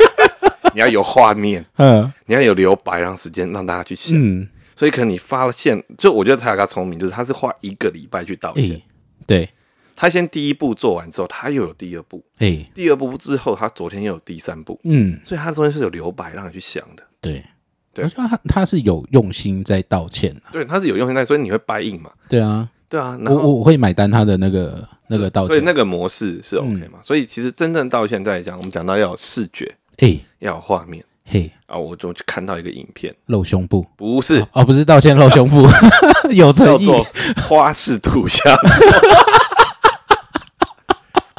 [0.73, 2.11] 你要有画面，嗯。
[2.25, 4.19] 你要有留白，让时间让大家去想。
[4.19, 8.77] 嗯，所以可能你发现，就我觉得蔡雅嘎聪明，就是他是花一个礼拜去道歉。
[8.77, 8.83] 哎，
[9.27, 9.51] 对，
[9.95, 17.03] 他先第一步做完之后，他又有第二步，哎，第二步之后，他昨天又有第三步，嗯，所以他中间是有留白让你去想的。
[17.21, 17.45] 对，
[17.93, 18.07] 对。
[18.07, 20.49] 我觉得他他是有用心在道歉啊。
[20.53, 22.11] 对，他是有用心在，所以你会掰硬嘛？
[22.31, 27.01] 对啊，对啊，然我我会买单他的那个那个道歉，所以那个模式是 OK 嘛？
[27.03, 30.21] 所以其实真正道歉在讲，我们讲到要有视觉，嘿。
[30.39, 31.05] 要有画面。
[31.27, 33.85] 嘿，啊，我就去看到一个影片，露胸部。
[33.97, 34.43] 不是。
[34.53, 35.69] 哦，不是道歉露胸部，
[36.31, 37.07] 有诚意，叫做
[37.43, 38.57] 花式土下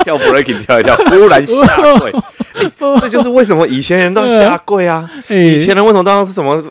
[0.04, 2.24] 跳 breaking 跳一跳，忽然下跪、欸
[3.00, 5.10] 这就是为什么以前人都下跪啊！
[5.30, 6.62] 哎以前人为什么都要是什么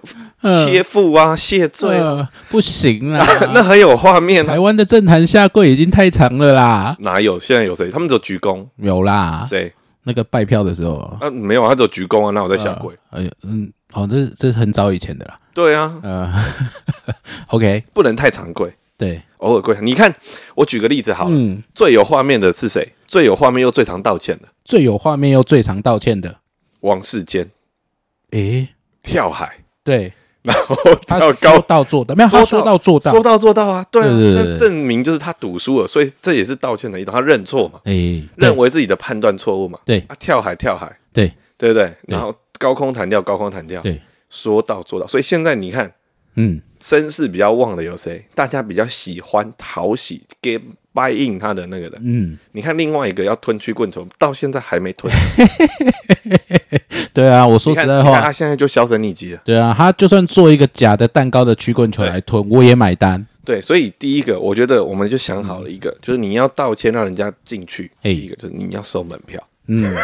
[0.42, 2.04] 嗯切腹啊、谢罪啊？
[2.20, 4.58] 呃不行啊， 那很有画面啊台！
[4.58, 7.38] 湾的政坛下跪已经太长了啦，哪有？
[7.38, 7.90] 现在有谁？
[7.90, 9.72] 他们只有鞠躬，有啦，谁？
[10.04, 12.94] 那个拜票的时候啊，啊，没有啊，他只有鞠躬啊，那我在下跪。
[13.10, 16.32] 哎嗯，哦，这这是很早以前的啦，对啊，呃，
[17.48, 19.76] OK，不能太常跪，对，偶尔跪。
[19.82, 20.12] 你看，
[20.54, 22.92] 我举个例子好了，嗯，最有画面的是谁？
[23.10, 24.48] 最有画面又最常道歉的。
[24.64, 26.38] 最有画面又最常道歉的，
[26.80, 27.50] 王世坚。
[28.30, 28.68] 诶，
[29.02, 31.58] 跳海，对，然后他跳说高。
[31.62, 33.10] 到做到，没有，他说到做到。
[33.10, 39.98] 说，到做到啊，对啊，对对对对那证明就是他赌输了，所以这也是道歉的一种，他认错嘛，诶，认为自己的判断错误嘛，对。
[40.06, 41.30] 啊，跳海跳海，对。
[41.58, 41.94] 对不对？
[42.08, 45.92] 然后高空弹跳，高空弹跳，对，说到做到，所以现在你看，
[46.36, 48.24] 嗯，声势比较旺的有谁？
[48.34, 50.58] 大家比较喜欢讨喜给
[50.94, 51.98] buy in 他的那个的。
[52.02, 55.12] 嗯，你看另外一个要吞曲棍球，到现在还没吞。
[57.12, 59.40] 对啊，我说，实在话他，现在就销声匿迹了。
[59.44, 63.26] 对啊，他就算做一个假的蛋糕的曲棍球来吞，我也买单。
[63.44, 67.90] 对，所以第一个，我觉得我们就想好了一个，就是你要道歉让人家进去。
[68.02, 69.42] 第一个就是你要收门票。
[69.66, 69.82] 嗯，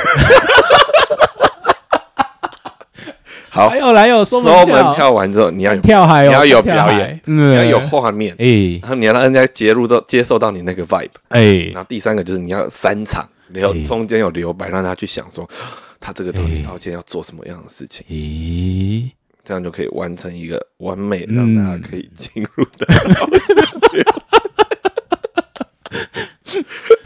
[3.56, 11.08] 好还，有来有收收门票完之后，你要有，跳海哦，你要有表演，嗯，你要有画面，诶然后你要让人家接入到接受到你那个 vibe。
[11.30, 15.48] 诶然后第三个就是你要有三场，留哎中间有留白，让他去想说
[15.98, 18.04] 他这个到底哎道歉要做什么样的事情。
[18.10, 19.10] 诶，
[19.42, 22.86] 这样就可以完成一个完美让大家可以进入的。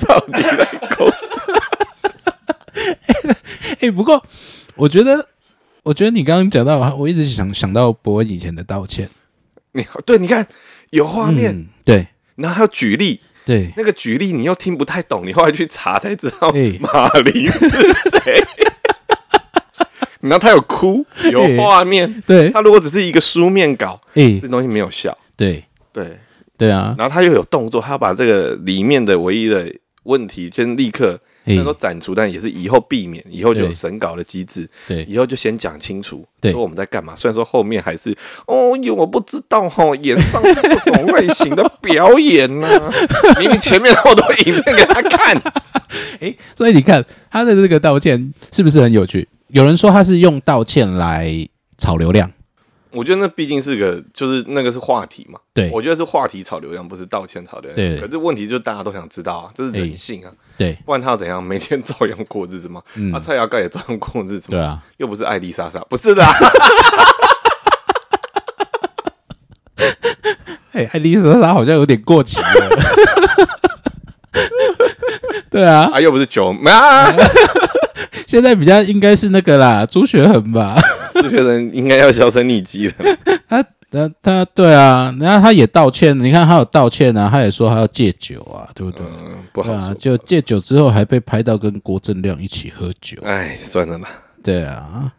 [0.06, 0.64] 到底在
[0.96, 2.10] 公司？
[3.80, 4.20] 诶， 不过
[4.74, 5.24] 我觉得，
[5.82, 9.08] 我觉得你刚刚讲到，我一直想想到伯恩以前的道歉。
[9.72, 10.46] 你对，你看
[10.90, 12.06] 有画面，嗯对。
[12.36, 17.68] 然后还有举例，对，那个举例你又听不太懂，你后来去查才知道哎马林是
[18.10, 18.42] 谁。
[20.20, 22.22] 然后他有哭，有哎画面。
[22.26, 25.16] 对，他如果只是一个书面稿，诶这东西没有效。
[25.36, 25.64] 对。
[25.92, 26.18] 对，
[26.56, 29.68] 对啊，然后他又有动作，他要把这个里面的唯一的
[30.04, 35.04] 问题先立刻虽诶然说斩除，但也是以后避免，以后就有审稿的机制，对。
[35.04, 36.52] 以后就先讲清楚，对。
[36.52, 37.14] 说我们在干嘛。
[37.16, 42.92] 虽然说后面还是哦，有我不知道哈，演上是这种类型的表演呢、
[43.40, 45.42] 明明前面好多影片给他看，
[46.20, 49.26] 诶，所以你看他的这个道歉是不是很有趣？
[49.48, 51.48] 有人说他是用道歉来
[51.78, 52.30] 炒流量，
[52.92, 55.38] 我觉得那毕竟是个，就是那个是话题嘛。
[55.54, 57.76] 对我觉得是话题炒流量，不是道歉炒流量。
[57.76, 61.42] 对可是问题就是大家都想知道啊，这是人性啊，对不然他要怎样？
[61.42, 62.82] 每天照样过日子吗？
[63.12, 64.58] 啊，蔡雅盖也照样过日子吗？
[64.58, 66.32] 对啊，又不是艾丽莎莎，不是的啊、
[70.72, 72.48] 哎，艾丽莎莎好像有点过期了。
[75.50, 77.06] 对啊，啊，又不是九啊，
[78.26, 80.76] 现在比较应该是那个啦，朱学恒吧。
[81.22, 82.94] 这些人应该要销声匿迹了。
[83.48, 89.04] 他他他对啊，然后他也道歉，你看他有道歉啊，他也说他要戒酒啊，对不对？
[89.06, 89.94] 嗯，不好啊，说。
[89.94, 93.18] 就戒酒之后还被拍到跟郭正亮一起喝酒。
[93.24, 94.08] 哎，算了吧。
[94.42, 95.12] 对啊，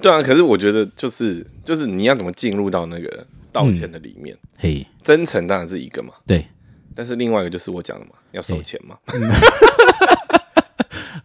[0.00, 6.46] 对啊，可是我觉得就是就是你要怎么进入到那个道歉的里面，嘿，真诚当然是一个嘛，对
[6.96, 8.96] 但是另外一个就是我讲的嘛，要收钱嘛，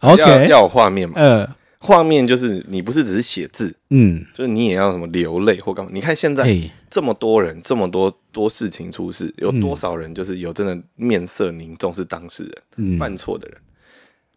[0.00, 1.14] OK，要要有画面嘛。
[1.16, 1.48] 呃，
[1.80, 5.90] 画面就是你不是只是写字，嗯，就是你也要什么流泪或干嘛。
[5.94, 6.46] 你看现在，
[6.90, 13.56] 这么多人，这么多多事情出事，有多少人就是有真的面色凝重是当事人、嗯，犯错的人？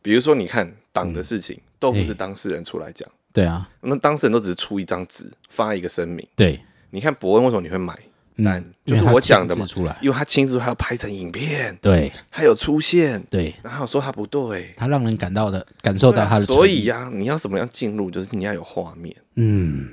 [0.01, 6.25] 比如说，你看党的事情，都不是当事人出来讲，对啊，那当事人都只是出一张纸，发一个声明。
[6.35, 6.59] 对，
[6.91, 7.97] 你看伯恩为什么你会买？
[8.37, 12.11] 但嗯就是我讲的嘛出来，因为他亲自还要拍成影片，对。
[12.31, 19.89] 他有出现，对，然后说他不对，他让人感到的感受到他的，所以呀、你要怎么样进入，就是你要有画面，嗯，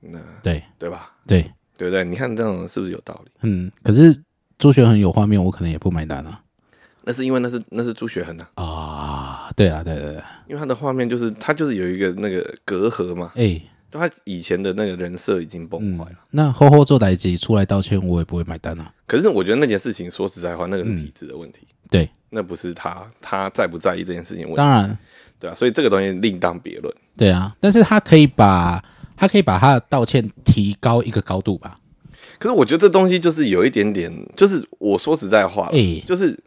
[0.00, 0.62] 那对。
[0.78, 1.12] 对吧？
[1.26, 1.42] 对，
[1.76, 2.04] 对不对？
[2.04, 3.30] 你看这种是不是有道理？
[3.42, 4.16] 嗯，可是
[4.58, 6.40] 朱学恒有画面，我可能也不买单啊。
[7.08, 13.60] 那是因为那是那是朱学恒啊，啊，对啊，对对对，因为他的画面就是他就是有一个那个隔阂嘛，哎，就
[13.90, 16.16] 他以前的那个人设已经崩坏了。
[16.30, 18.92] 那后后做代机出来道歉，我也不会买单啊。
[19.06, 21.60] 可是我觉得那件事情，说实在话，那个是体制的问题，
[21.90, 24.98] 对，那不是他他在不在意这件事情的问题，当然，
[25.38, 26.94] 对啊，所以这个东西另当别论。
[27.16, 28.84] 对啊，但是他可以把
[29.16, 31.78] 他可以把他的道歉提高一个高度吧？
[32.38, 35.70] 可是我觉得这东西就是有一点点，就是我说实在话
[36.04, 36.38] 就是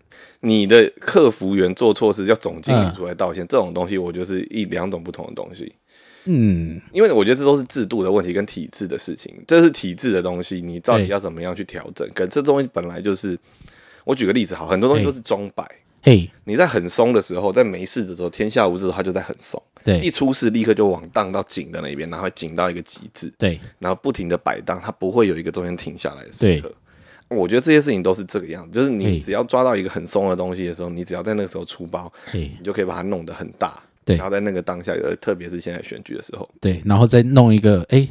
[0.41, 5.73] 你的客服员做错事，叫总经理嗯出来道歉，这种东西，我觉得是一两种不同的东西。
[6.25, 12.07] 嗯，因为我觉得这都是制度的问题跟体制的事情，这是体制的东西，你到底要怎么样去调整？
[12.13, 13.37] 可这东西本来就是，
[14.03, 15.65] 我举个例子好，很多东西都是钟摆。
[16.01, 19.99] 嘿，你在很松的时候，在没事的时候，天下无事的时候，它就在很松；对。
[19.99, 23.59] 一出事，立刻就往荡到紧的那边，然后会紧到一个极致，对。
[23.79, 26.73] 然后不停的摆荡，它不会有一个中间停下来的时刻。
[27.27, 32.49] 我觉得这些事情都是这个样子，就是你只要抓到一个很松的东西的时候，你只要在那个时候出包，嘿。
[32.57, 33.77] 你就可以把它弄得很大。
[34.09, 34.17] 对。
[34.17, 38.07] 然后在那个当下，呃，特别是现在选举的时候，对，然后再弄一个，哎，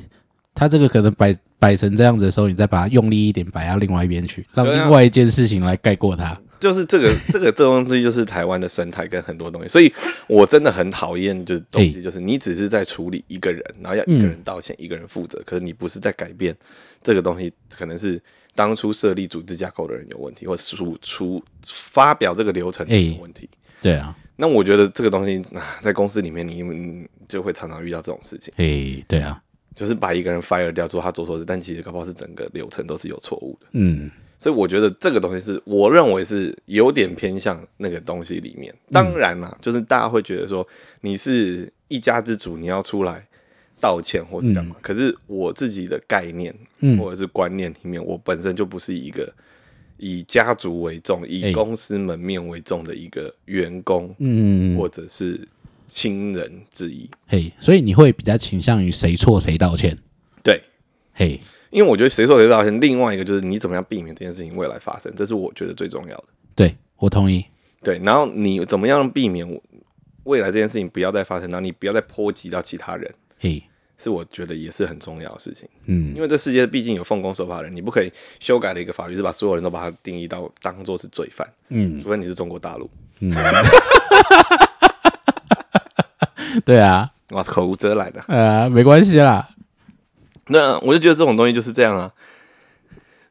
[0.55, 6.41] 他这个可能摆摆成这样子的时候，你再把它用力一点摆到另外一边去，让另外一件事情来盖过它。
[6.61, 9.93] 就是这个这个这东西就是台湾的生态跟很多东西，所以
[10.27, 16.57] 我真的很讨厌就是东西，就是你只是在处理一个人，然后要一个人道歉，一个人负责，可是你不是在改变
[17.01, 18.21] 这个东西，可能是
[18.57, 23.49] 当初设立组织架构的人有问题，或出出发表这个流程的人有问题。
[23.81, 29.43] 对啊，那我觉得这个东西啊，在公司里面你你就会常常遇到这种事情，诶，对啊，
[29.75, 33.67] 就是把一个人 fire 掉，说他做错事，但其实搞不好是整个流程都是有错误的。
[33.73, 34.09] 嗯，
[34.39, 38.73] 所以我觉得这个东西是我认为是有点偏向那个东西里面。
[38.93, 40.65] 当然啦，就是大家会觉得说
[41.01, 43.27] 你是一家之主，你要出来
[43.81, 44.77] 道歉或是干嘛。
[44.81, 49.33] 可是我自己的概念嗯或者是观念里面，我本身就不是一个
[49.99, 55.47] 以家族为重、以哎公司门面为重的一个员工嗯，或者是
[55.87, 57.09] 亲人之一。
[57.27, 59.97] 嘿，所以你会比较倾向于谁错谁道歉？
[60.43, 60.63] 对，
[61.13, 61.41] 嘿，
[61.71, 66.25] 因为我觉得谁错谁道歉，另外一个就是你怎么样避免这件事情未来发生，这是我觉得最重要的。
[66.55, 67.45] 对我同意。
[67.83, 69.47] 对，然后你怎么样避免
[70.25, 73.63] 未来这件事情不要再发生，然后你不要再波及到其他人，嘿，
[73.99, 75.69] 是我觉得也是很重要的事情。
[75.87, 82.89] 嗯，因为这世界毕竟有奉公守法的人，你不可以修改的一个法律是把所有人都把它定义到当做是罪犯，嗯，除非你是中国大陆，
[86.65, 88.25] 对啊，哇，口无遮拦的。
[88.29, 89.49] 呃，没关系啦。
[90.47, 92.11] 那我就觉得这种东西就是这样啊，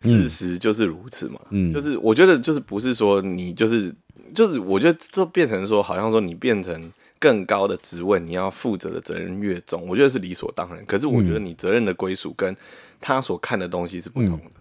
[0.02, 1.40] 事实就是如此嘛。
[1.50, 3.92] 嗯就是我觉得就是不是说你就是
[4.36, 10.86] 就是我觉得这变成说好像说你变成更高的职位，你要负责的责任越重，我觉得是理所当然。
[10.86, 12.56] 可是我觉得你责任的归属跟
[13.00, 14.52] 他所看的东西是不同的。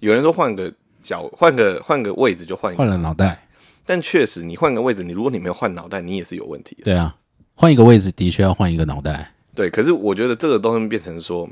[0.00, 0.72] 有人说换个
[1.02, 3.48] 角换个换个位置就换一，换了脑袋，
[3.84, 6.84] 但确实你换个位置，你如果你没有换脑袋，你也是有问题的。
[6.84, 7.16] 对啊，
[7.54, 9.32] 换一个位置的确要换一个脑袋。
[9.54, 11.48] 对，可是我觉得这个东西变成说，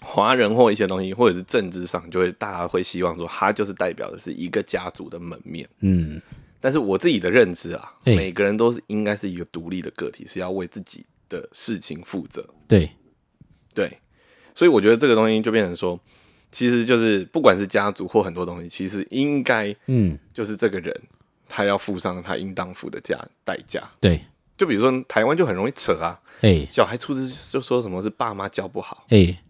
[0.00, 5.68] 华人或一些东西，或者是政治上，就会大家会希望说，他就是代表的是一个家族的门面。
[5.80, 6.18] 嗯，
[6.60, 12.44] 但是我自己的认知啊，每个人都是应该是一个独立的个体，是要为自己的事情负责。
[12.66, 12.90] 对，
[13.74, 13.96] 对，
[14.54, 15.98] 所以我觉得这个东西就变成说，
[16.50, 20.94] 其实就是不管是家族或很多东西，其实应该嗯，就是这个人
[21.48, 23.88] 他要付上他应当付的价代价。
[24.00, 24.24] 对，
[24.56, 29.06] 就比如说台湾就很容易扯啊，哎小孩出事就说什么是爸妈教不好。
[29.10, 29.42] 哎，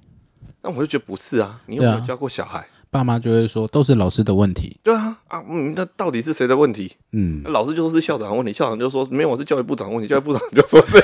[0.60, 2.68] 那我就觉得不是啊，你有没有教过小孩？
[2.90, 4.76] 爸妈就会说都是老师的问题。
[4.82, 6.92] 对啊，啊，嗯，那到底是谁的问题？
[7.12, 10.98] 嗯，老师就说是校长的问题，校长就说没有，我是教育部长的问题，教育部长就说是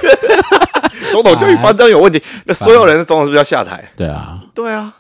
[1.13, 3.93] 总统教育方针有问题，那所有人总统是不是要下台？
[3.97, 4.97] 对啊，对啊，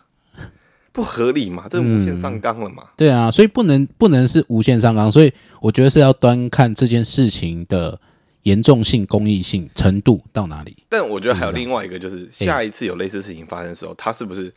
[0.93, 2.85] 不合理嘛，这无限上纲了嘛。
[2.97, 7.99] 对啊，所以不能不能是无限上纲，所以我觉得是要端看这件事情的
[8.43, 10.77] 严重性、公益性程度到哪里。
[10.89, 14.53] 但我觉得还有另外一个，就是下一次有类似事情发生的时候，他是不是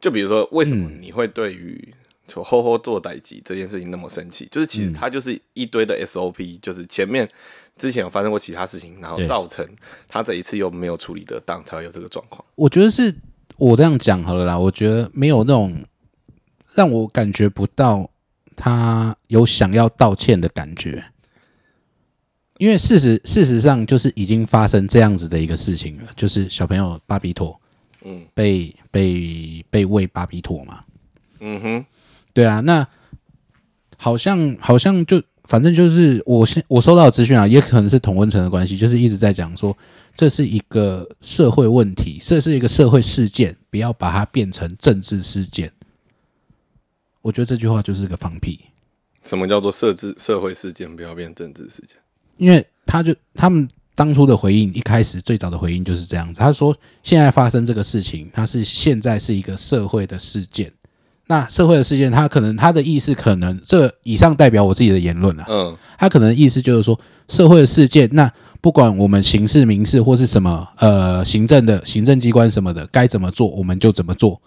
[0.00, 1.92] 就比如说，为什么你会对于
[2.26, 4.46] 就吼吼做代机这件事情那么生气？
[4.50, 7.28] 就是其实它就是一堆的 SOP，就是前面
[7.76, 9.66] 之前有发生过其他事情，然后造成
[10.08, 12.44] 他这一次又没有处理得当，才会有这个状况。
[12.54, 13.14] 我觉得是
[13.56, 15.84] 我这样讲好了啦，我觉得没有那种
[16.74, 18.10] 让我感觉不到
[18.54, 21.02] 他有想要道歉的感觉，
[22.58, 27.60] 因为事实事实上就是已经发生这样子的一个事情了，就是小朋友巴比妥
[28.04, 30.82] 嗯，被被被喂巴比妥嘛，
[31.38, 31.84] 嗯哼，
[32.32, 32.84] 对啊，那
[33.96, 39.76] 好像好像就反正就是我现我收到的资讯啊，也可能是同温层的关系，就是一直在讲说
[40.16, 45.70] 这是一个社会问题，这是一个社会事件，不要把它变成政治事件。
[47.22, 48.58] 我觉得这句话就是个放屁，
[49.22, 51.96] 什么叫做设置社会事件不要变政治事件？
[52.36, 53.68] 因为他就他们
[53.98, 56.72] 当初的回应，一开始最早的回应就是这样子，他说
[57.02, 60.70] 现在发生这个事情，它是现在是一个社会的事件。
[61.26, 65.76] 那社会的事件，他可能他的意思可能这以上代表我自己的言论啊，嗯。
[65.98, 66.96] 他可能意思就是说
[67.26, 74.40] 社会的事件，那不管我们刑事、民事或是什么呃行政的行政机关什么的该怎么做，我们就怎么做，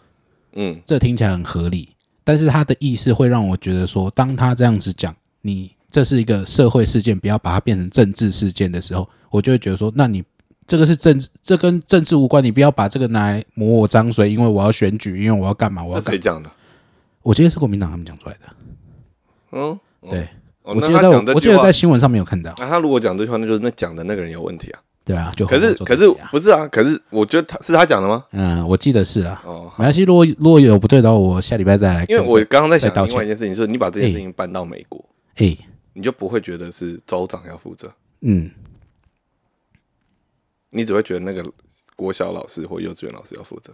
[0.54, 0.80] 嗯。
[0.86, 1.90] 这听起来很合理。
[2.24, 10.24] 但是他的意思会让我觉得说，当他这样子讲，你这是一个社会事件，不要把它变成政治事件的时候，我就会觉得说，那你
[10.68, 16.20] 这个是政治，这跟政治无关，你不要把这个拿来抹我脏水，因为我要选举，因为我要干嘛，我要谁。
[16.20, 16.52] 讲的？
[17.24, 18.40] 我记得是国民党他们讲出来的，
[19.52, 19.80] 嗯，
[20.10, 20.28] 对，
[20.64, 24.80] 哦，我记得在我那他讲这我记句话得在新闻上面有看到，那他如果讲这句话，那就是那讲的那个人有问题啊。
[25.04, 26.68] 对啊，就可是可是做自己啊不是啊？
[26.68, 28.24] 可是我觉得他是他讲的吗？
[28.34, 32.28] 嗯，我记得是啊，哦，没关系，如果如果有不对的话，我下礼拜再来因为正。
[32.28, 35.04] 我刚刚在想再道歉另外一件事情，是你把这件事情搬到美国，
[35.38, 35.58] 哎，
[35.94, 38.50] 你就不会觉得是州长要负责，嗯，
[40.72, 41.46] 你只会觉得那个
[41.96, 43.72] 国小老师或幼稚园老师要负责。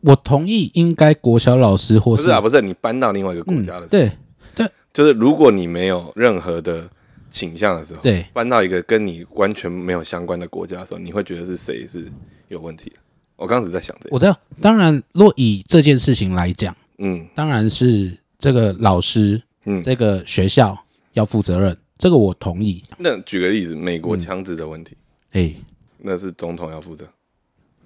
[0.00, 4.12] 我同意，应该国小老师或不是啊，不是你搬到另外一个国嗯家的时候，对
[4.54, 6.90] 对就是如果你没有任何的
[7.30, 12.10] 倾向的时候，对，搬到一个跟你完全没有相关的国家的时候，你会觉得是谁是
[12.48, 12.96] 有问题的？
[13.36, 14.36] 我刚刚在想这个，我知道。
[14.60, 19.82] 当然，若以这件事情来讲，嗯当然是这个老师、嗯。
[19.82, 20.76] 这个学校
[21.12, 22.82] 要负责任，这个我同意。
[22.98, 24.96] 那举个例子，美嗯国枪支的问题，
[25.30, 25.54] 哎，
[26.02, 27.06] 那是总统要负责。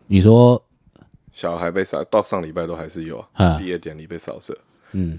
[0.07, 0.63] 你说，
[1.33, 3.59] 小孩被扫，到上礼拜都还是有啊，啊。
[3.59, 4.57] 毕业典礼被扫射，
[4.93, 5.19] 嗯，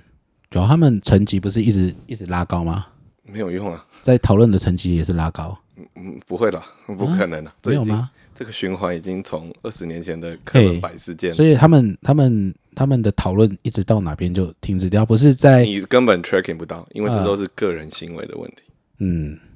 [0.50, 2.88] 主要他们成绩不是一直一直拉高吗？
[3.24, 8.10] 没有用啊，在讨论的成绩也是拉高，嗯嗯，不会啦，不可能的、这已经没有吗？
[8.34, 17.26] 这个循环已经从二十年前的课本百事件，所以他们他们他们的讨论一直到哪边就停止掉，不是在你根本 tracking 不到，因为这啊。
[17.26, 18.64] 都是个人行为的问题。
[19.00, 19.47] 嗯，好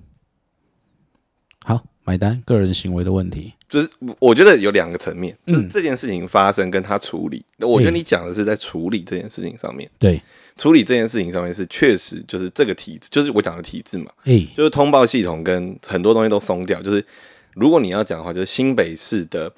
[2.03, 3.53] 买单，个人行为的问题。
[3.69, 3.89] 就是
[4.19, 10.21] 我觉得有两个层面，嗯就是这件事情发生跟他处理，我觉得你讲的是在处理这件事情上面，对，
[10.57, 16.81] 处理这件事情上面是确实就是这个体制，就是我讲的体制嘛，哎，就是通报系统跟很多东西都松掉。
[16.81, 17.05] 就是
[17.53, 19.49] 如果你要讲的话，就是新北市的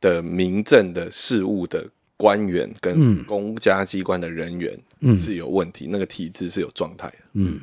[0.00, 1.86] 的民政的事务的
[2.16, 5.16] 官员跟公家机关的人员嗯。
[5.16, 7.60] 是有问题，那个体制是有状态的，嗯，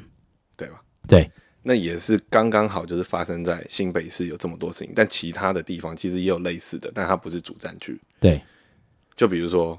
[0.56, 0.82] 对吧？
[1.06, 1.30] 对，
[1.68, 8.00] 那也是刚刚好，就是发生在新北市有这么多事情，但其他的地方其实也有类似的，但它不是主战区。
[8.22, 8.42] 对，
[9.18, 9.78] 就比如说，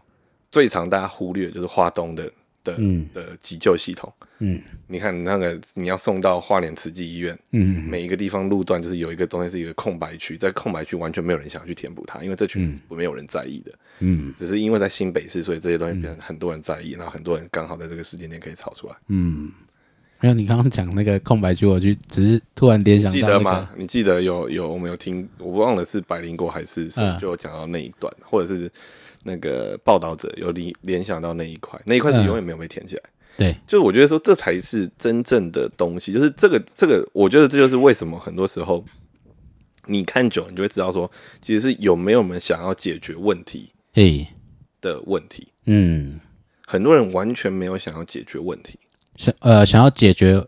[0.53, 2.31] 最常大家忽略就是花东的
[2.63, 4.13] 的、嗯的急救系统。
[4.41, 13.73] 嗯你看那个你要送到花莲慈济医院，嗯每一个地方路段就是有一个东西是一个空白区，在空白区完全没有人想要去填补它，因为这群是没有人在意的。
[14.01, 18.95] 嗯只是因为在新北市，所以这些东西变成很多人在意，然后很多人刚好在这个时间点可以炒出来。
[19.09, 19.51] 嗯，
[20.21, 23.79] 没有，你刚刚讲那个空白区，我就只是突然联想到那记得吗个，？
[23.79, 28.71] 你记得有有我们有听，我忘了是白灵果还是谁嗯就有讲到那一段，或者是
[29.23, 33.03] 那个报道者有联联想到那一块，那一块是嗯永远没有被填起来。
[33.37, 38.85] 对，就是我觉得说这才是真正的东西，就是这个这个，我觉得这就是为什么很多时候
[39.87, 41.09] 你看久，了，你就会知道说，
[41.41, 44.27] 其实是有没有人想要解决问题哎，
[44.81, 45.47] 的问题。
[45.67, 46.19] 嗯，
[46.67, 48.77] 很多人完全没有想要解决问题，
[49.19, 50.43] 想呃想要解决，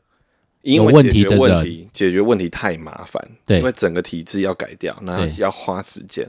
[0.62, 1.38] 因为有问解决题的人。
[1.40, 3.58] 问题解决问题太麻烦，对。
[3.58, 5.36] 因为整个体制要改掉，那对。
[5.40, 6.26] 要花时间，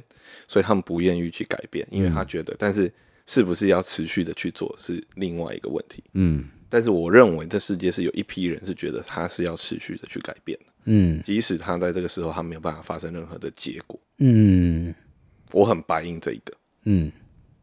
[0.47, 2.91] 所以他们不愿意去改变，因为他觉得，但是
[3.27, 6.03] 是不是要持续的去做是另外一个问题。
[6.13, 6.49] 嗯。
[6.67, 11.21] 但是我认为这世界是有一批人是觉得他是要持续的去改变的，嗯。
[11.21, 14.93] 即使他在这个时候他没有办法发生任何的结果，嗯。
[15.51, 16.53] 我很白应这一个，
[16.85, 17.11] 嗯，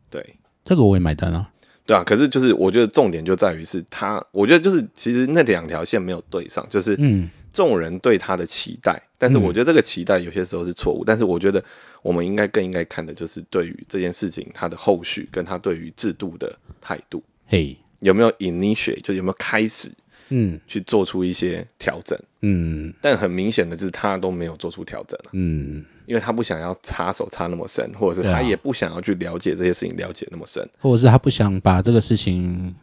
[0.09, 0.37] 对。
[0.65, 1.51] 这个我也买单啊。
[1.89, 7.29] 对啊，可是就是我觉得重点就在于是他，我觉得就是其实那两条线没有对上，就是嗯。
[7.51, 11.65] 众人对他的期待，但是我觉得这个期待有些时候是错误，但是我觉得
[12.03, 19.91] 我们应该更应该看的就是对于这件事情它的后续跟他对于制度的态度嘿，有没有 initiate，就有没有开始
[20.29, 22.93] 嗯去做出一些调整，嗯。
[23.01, 25.31] 但很明显的是他都没有做出调整啊。
[25.33, 32.75] 嗯，因为他不想要插手插那么深，或者是他也不想要去了解这些事情了解那么深，或者是他不想把这个事情，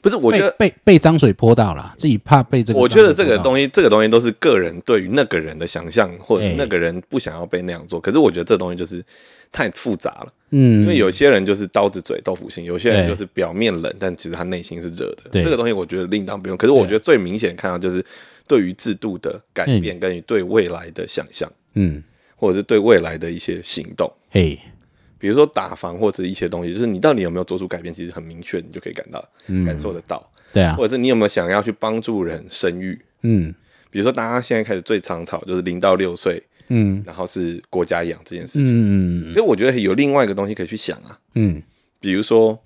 [0.00, 2.80] 不是，我觉得，被被脏水泼到了，自己怕被这个。
[2.80, 6.54] 我觉得这个，东西，这个东西都是个人对于那个人的想象，或者是哎。
[6.58, 8.00] 那个人不想要被那样做。
[8.00, 9.04] 可是我觉得这东西就是
[9.52, 15.18] 太复杂了，嗯，因为有些人就是刀子嘴豆腐心，有些人就是表面冷，但其实他内心是热的。
[15.30, 15.42] 对。
[15.42, 16.56] 这个东西我觉得另当别论。
[16.56, 18.02] 可是我觉得最明显看到就是
[18.48, 22.02] 对于制度的改变，跟于对未来的想象，嗯，
[22.34, 24.10] 或者是对未来的一些行动。
[24.30, 24.58] 嘿，
[25.18, 29.22] 比如说打房或者一些东西，就是你到底有没有做出改变，其实很明确，你就可以感到、
[29.66, 30.74] 感受得到，对啊。
[30.76, 32.98] 或，者是你有没有想要去帮助人生育。
[33.20, 33.54] 嗯。
[33.90, 36.42] 比如说，大家现在开始最常吵就是零到六岁，
[36.72, 37.02] 嗯。
[37.06, 38.66] 然后是国家养这件事情。
[38.66, 41.62] 嗯因为我觉得有另外一个东西可以去想啊，嗯。
[42.00, 42.58] 比如说，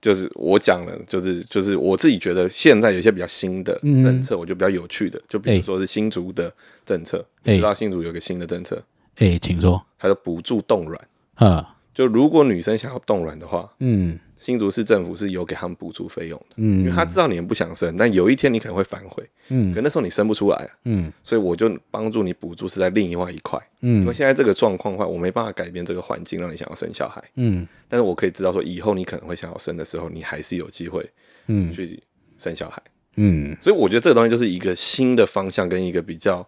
[0.00, 6.52] 就是我讲了，就是就是我自己觉得现在有一些比较新的政策，我觉得比较有趣的，就比如说是新竹的
[6.84, 7.52] 政策，哎。
[7.52, 8.82] 你知道新竹有个新的政策，
[9.16, 11.08] 哎，请说，它叫补助冻卵。
[11.34, 16.80] 啊，就如果女生想要冻卵的话，嗯新竹市政府是有给他们补助费用的，嗯。
[16.80, 19.74] 因为他知道你们不想生，但有一天你可能会反悔，嗯。
[19.74, 21.12] 可那时候你生不出来啊，嗯。
[21.22, 24.00] 所以我就帮助你补助是在另外一块，嗯。
[24.00, 27.66] 因为嗯现在这个状况的话，我没办法改变这个环境让你想要生小孩，嗯。
[27.88, 31.08] 但是我可以知道说以后你可能会想要生的时候，你还是有机会
[31.46, 31.70] 嗯。
[31.70, 32.02] 去
[32.36, 32.82] 生小孩，
[33.16, 36.46] 嗯，所以我觉得这个东西就是一个新的方向跟一个比较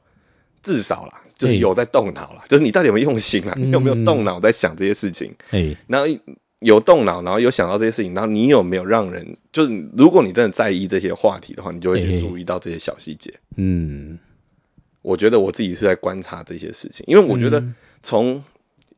[0.61, 6.07] 至少啦，就是有在动脑啦，就是你到底有没有用心啊，你有没有动脑在想这些事情，哎，然后
[6.61, 13.33] 有动脑，然后有想到这些事情，然后你有没有让人，就是如果你真的在意这些话题的话，你就会去注意到这些小细节。
[13.57, 14.19] 嗯
[15.03, 17.63] 我觉得我自己是在观察这些事情，因为我觉得
[18.03, 18.43] 从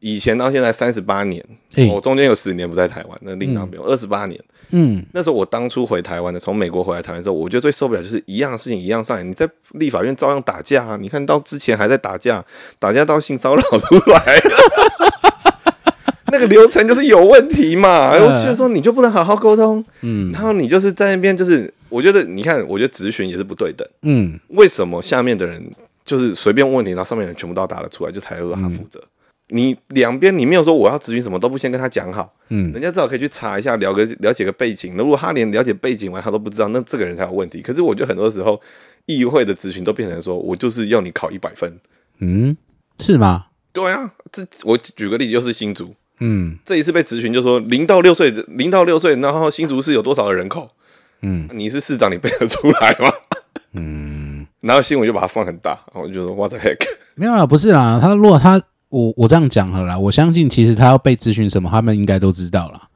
[0.00, 1.44] 以前到现在三十八年，
[1.74, 3.90] 哎我中间有十年不在台湾，那另当别论。
[3.90, 4.40] 二十八年，
[4.70, 10.96] 嗯那时候我当初回台湾的，从美国回来台湾的时候，我觉得最受不了就是一样的事情一样上来，你在立法院照样打架啊！
[10.96, 12.42] 你看到之前还在打架，
[12.78, 14.40] 打架到性骚扰出来，
[16.32, 18.10] 那个流程就是有问题嘛。
[18.12, 23.86] 我觉得说你就不能好好沟通，嗯然后你就是在那边就是，我觉得你看，我觉得咨询也是不对等。
[24.02, 25.62] 嗯为什么下面的人
[26.04, 29.02] 就是随便问问题，然后上面的人全部都要答得出来，就才说他负责？
[29.50, 34.92] 你两边你没有说我要咨询什么都不先跟他讲好，嗯人家至少可以去查一下，了个了解个背景。
[34.94, 37.62] 那如果他连了解背景完他都不知道，那这个人才有问题。
[37.62, 38.60] 可是我觉得很多时候
[39.06, 41.72] 议会的咨询都变成说我就是要你考一百分。
[42.18, 42.54] 嗯，
[42.98, 43.46] 是吗？
[43.72, 50.70] 对啊，这我举个例子，就是新竹嗯这一次被咨询，就说零到六岁，零到六岁，然后新竹市有多少的人口？
[51.22, 53.12] 嗯你是市长，你背得出来吗？
[53.72, 56.78] 嗯，然后新闻就把它放很大，然后我就说 What the heck？
[57.14, 62.88] 没有啦，不是啦，他如果他我我这样讲好了啦，我相信其实他要被咨询什么，他们应该都知道啦。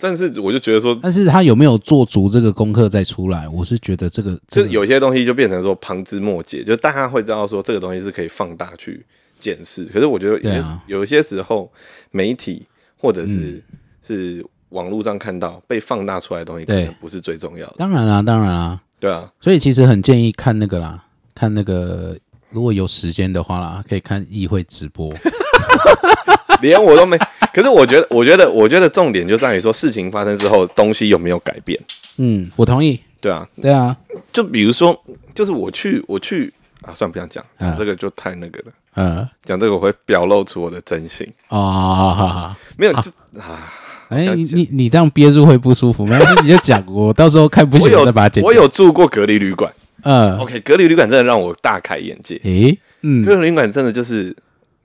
[0.00, 9.04] 但是我就觉得说，但是他有没有做足这个功课再出来，我是觉得这个这个就是有些东西就变成说旁枝末节，就大家会知道说这个东西是可以放大去
[9.38, 9.84] 检视。
[9.86, 11.70] 可是我觉得有些、对啊有一些时候，
[12.10, 12.66] 媒体
[12.96, 13.62] 或者是、
[14.02, 17.74] 是网络上看到被放大出来的东西，可能不是最重要的。
[17.78, 22.16] 当然啦，当然啦，对啊，所以其实很建议看那个啦，看那个
[22.50, 25.12] 如果有时间的话啦，可以看议会直播。
[26.60, 27.16] 连我都没。
[27.54, 31.80] 可是我觉得，我觉得，我觉得重点就在于说，事情发生之后，东西有没有改变？
[32.16, 33.00] 嗯，我同意。
[33.20, 33.96] 对啊，对啊，
[34.32, 34.96] 就比如说，
[35.34, 38.72] 就是我去，我去啊，算，不想讲，讲嗯这个就太那个了。
[38.98, 42.98] 呃，讲这个我会表露出我的真心，哦，好好好，没有，就
[43.40, 43.70] 啊，
[44.08, 48.48] 哎，想你你你这样憋住会不舒服，没关系，你就讲，我到时候看不行再把它剪掉。
[48.48, 49.72] 我有住过隔离旅馆。
[50.02, 52.40] 嗯，，OK，隔离旅馆真的让我大开眼界。
[52.42, 53.24] 诶，嗯。
[53.24, 54.36] 隔离旅馆真的就是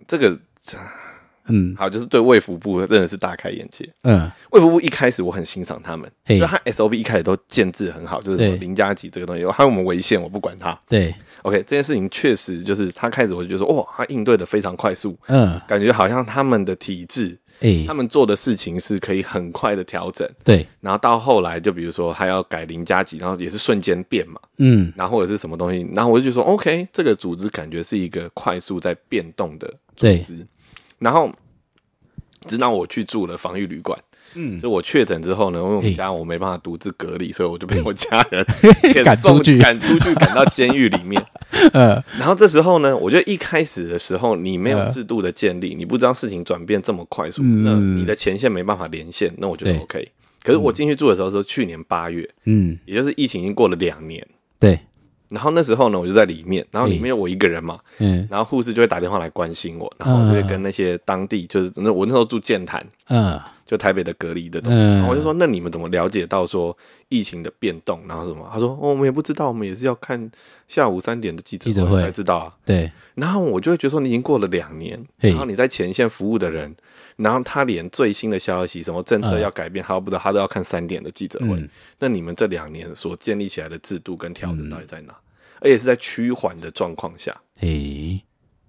[0.07, 0.37] 这个
[1.47, 1.75] 嗯。
[1.77, 3.87] 好，就是对卫福部真的是大开眼界。
[4.03, 6.39] 嗯，卫福部一开始我很欣赏他们，嘿。
[6.39, 8.59] 就他 SOP 一开始都建制很好，就是什么对。
[8.59, 10.77] 零加几这个东西，还有我们维宪我不管他。
[10.87, 20.27] 对，OK，这件事情确实就是他开始我就觉得说，哇，他应对的非常快速，嗯，感觉好像他们的体制，诶他，们做的事情是可以很快的调整。
[20.43, 24.91] 对，然后到后来，就比如说还要改零加几，然后也是瞬间变嘛，嗯。
[24.95, 30.19] 然后或者是什么东西，然后我就觉得说，OK，这个组织感觉是一个快速在变动的组对。
[30.19, 30.45] 织。
[31.03, 31.31] 然后
[32.47, 33.97] 直到我去住了防疫旅馆，
[34.35, 35.93] 嗯，就我确诊之后呢，因为我们嘿。
[35.93, 38.45] 家我没办法独自隔离，所以我就被我家人
[39.03, 39.57] 赶出去。
[39.59, 41.23] 赶出去，赶到监狱里面。
[41.71, 47.63] 呃，然后这时候呢，我觉得一开始的时候，你没有呃制度的建立，你不知道事情转变这么快速，嗯。
[47.63, 50.09] 那你的前线没办法连线，那我觉得 OK。
[50.41, 54.25] 可是我进去住的时候是去年八月，嗯，也就是疫情已经过了两年。
[54.59, 54.77] 对，
[55.33, 64.77] 然后那时候呢，我就在里面，然后里面有我一个人嘛，嗯然后护士就会打电话来关心我，然后我就会跟那些当地，就是那我那时候住建潭，嗯就台北的隔离的东西。
[64.77, 66.77] 嗯然后我就说，那你们怎么了解到说
[67.09, 67.99] 疫情的变动？
[68.07, 68.47] 然后什么？
[68.53, 70.29] 他说，哦，我们也不知道，我们也是要看
[70.67, 72.53] 下午三点的记者会才知道啊。
[72.63, 76.75] 对，然后我就会觉得说，你已经过了两年，然后你在前线服务的人，
[77.15, 81.55] 然后他连最新的消息，什么政策要改变，他都不知道，他都要看三点的记者会。
[81.55, 81.69] 嗯
[81.99, 85.15] 那你们这两年所建立起来的制度跟调整到底在哪？
[85.63, 88.21] 而且是在趋缓的状况下，诶、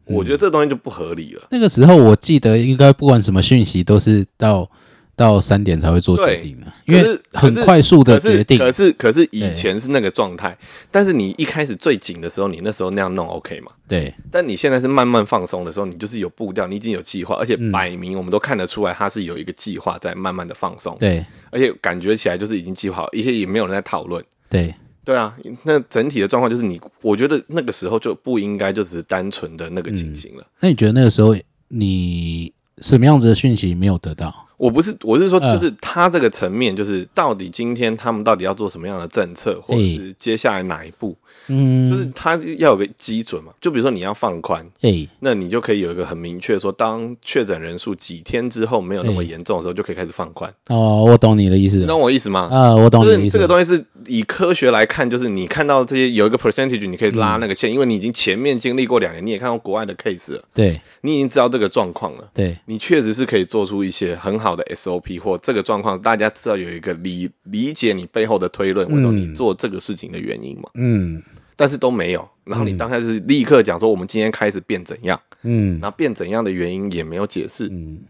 [0.05, 1.49] 我觉得这东西就不合理了。
[1.51, 4.70] 那个时候我记得应该不管什么讯息都是到
[5.16, 8.59] 到三点才会做决定的，因为很快速的决定。
[8.59, 10.57] 可是可是以前是那个状态，
[10.90, 13.72] 但是你一开始最紧的时候，你那时候那样弄 OK 嘛？
[13.86, 24.24] 对，但你现在是慢慢放松的时候，你就是有步调，你已经有计划，而且嗯摆明我们都看得出来，它是有一个计划在慢慢的放松，对，而且感觉起来就是已经计划好，而且也没有人在讨论。
[24.51, 24.74] 对，
[25.05, 30.47] 对啊，那整体的状况就是你，我觉得那个时候就不应该就只是单纯的那个情形了。
[30.61, 31.37] 那你觉得那个时候
[31.69, 34.35] 你什么样子的讯息没有得到？
[34.57, 41.17] 我不是，我是说，嗯就是他这个层面，就是到底今天他们到底要做什么样的政策，或者是接下来哪一步，
[41.49, 43.53] 嗯，就是他要有个基准嘛。
[43.61, 50.53] 就比如说你要放宽，诶、那你就可以有一个很明确说，当确诊人数几天之后没有那么哎严重的时候，就可以开始放宽。
[50.69, 51.87] 哦，我懂你的意思你。
[51.87, 52.49] 懂我意思吗？
[52.53, 53.39] 啊，我懂就是你的意思。
[53.39, 62.29] 这个东西是以科学来看，就是你看到这些有一个 percentage，你可以拉那个线，因为你已经前面经历过两年，你也看到国外的 case 了，对你已经知道这个状况了。
[62.33, 70.68] 对，你确实是可以做出一些很好的 SOP，或这个状况大家知道有一个理理解你背后的推论，为什么你做这个事情的原因嘛？
[70.74, 71.22] 嗯。
[71.57, 75.78] 但是都没有，然后你当下是立刻讲说我们今天开始变怎样，嗯。
[75.80, 77.68] 然后变怎样的原因也没有解释。
[77.70, 78.01] 嗯，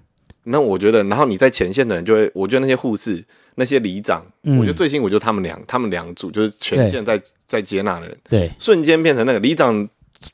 [0.44, 3.22] 那我觉得，然后你在前线的人就会，我觉得那些护士、
[3.56, 4.56] 那些里长，嗯。
[4.56, 9.86] 我觉得最辛苦就是他们两，他们两组就是全线在在接纳的人，对，瞬间变成那个里长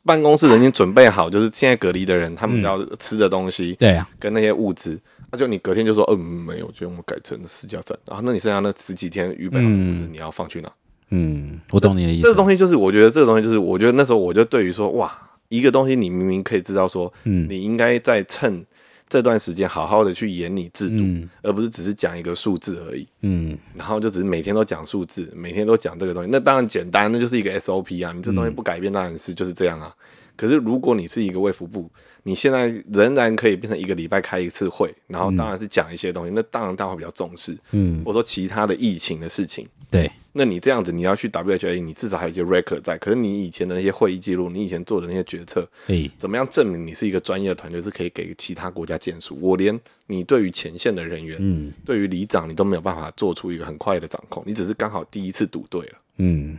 [0.04, 5.00] 办公室人已经准备好，就是现在隔离的人他们要吃的东西，对啊，跟那些物资，
[5.32, 10.72] 那就你隔天就说，嗯，没有，就我们改成私家站，然后那你剩下那十几天预备好的物资，你要放去哪？
[11.10, 12.22] 嗯，我懂你的意思。
[12.22, 15.12] 这个东西就是，我觉得这个东西就是，我觉得那时候我就对于说，哇，
[15.48, 18.64] 一个东西你明明可以知道说，嗯你应该在趁
[19.08, 23.06] 这段时间好好的去演你制度，嗯而不是只是讲一个数字而已。
[23.22, 28.12] 嗯然后就只是每天都讲数字，每天都讲这个东西，那当然简单，那就是一个 SOP 啊。
[28.12, 29.94] 你这东西不改变，当然是就是这样啊。
[30.40, 31.90] 可是如果你是一个卫福部，
[32.22, 37.54] 你现在仍然可以变成一个礼拜开一次会，然后当然是讲一些东西，那当然大家会比较重视。
[37.72, 42.96] 嗯，我说其他的疫情的事情，对，那你这样子你要去 WHA，你至少还有一些 record 在。
[42.96, 49.36] 可是你以前的那些会议记录，你以前做的那些决策，诶、怎么样证明你是一个专业的团队，是可以给其他国家建树？
[49.42, 55.98] 我连你对于前线的人员，嗯对于里长，你都没有办法做出一个很快的掌控，你只是刚好第一次赌对了。
[56.16, 56.56] 嗯，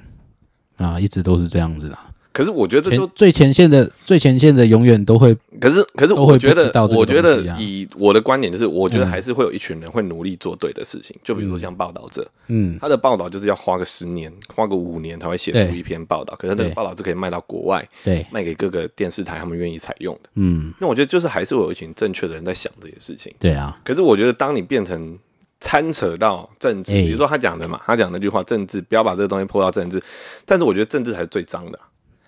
[0.78, 2.14] 啊，一直都是这样子啦。
[2.34, 11.16] 可是我觉得这就，前最前线的最前线的永远都会，可是可是我觉得我觉得以我的观点就是，我觉得还是会有一群人会努力做对的事情。
[11.24, 12.78] 就比如说像报道者，嗯。
[12.80, 20.30] 他的报道就是要花个十年，花个五年才会写出一篇报道，可是那个报道是可以卖到国外，对，卖给各个电视台，他们愿意采用的。
[20.36, 23.34] 嗯，那我觉得就是还是会有一群正确的人在想这些事情。
[23.40, 25.18] 对啊，可是我觉得，当你变成
[25.60, 27.02] 掺扯到政治，哎。
[27.02, 30.02] 比如说他讲的嘛，他讲那句话，政治不要把这个东西泼到政治，
[30.46, 31.86] 但是我觉得政治才是最脏的啊、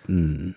[0.08, 0.54] 嗯，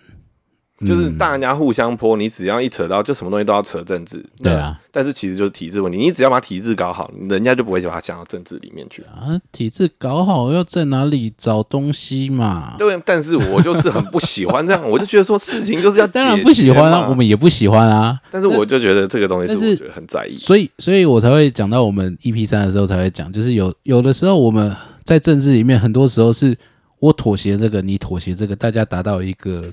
[0.85, 4.23] 就是大家互相泼，你只要一扯到，就什么东西都要扯政治。
[4.43, 9.01] 对啊，但是其实就是体制问题，你只要把体制搞好，人家就不会把它想到政治里面去。
[9.03, 12.75] 啊，体制搞好要在哪里找东西嘛？
[12.77, 18.19] 对，但是我就是很不喜欢这样，我就觉得说事情就是要 当然不喜欢啊，我们也不喜欢啊。
[18.29, 20.37] 但是我就觉得这个东西是我觉得很在意。
[20.37, 26.55] 所以，所以我才会讲到我们 EP 三的时候才会讲，就是有有的时候我们在政治里面，很多时候是
[26.99, 29.71] 我妥协这个，你妥协这个，大家达到一个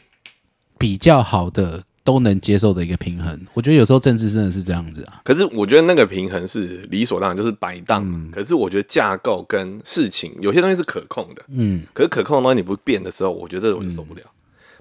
[0.79, 3.41] 比较好的都能接受的一个平衡。
[3.55, 5.23] 我觉得有时候政治真的是这样子啊。
[5.25, 8.03] 可是我觉得那个平衡是理所当然，就是摆荡。
[8.05, 14.23] 嗯可是我觉得架构跟事情有些东西是可控的，嗯，可是可控的东西你不变的时候，我觉得这个我就受不了。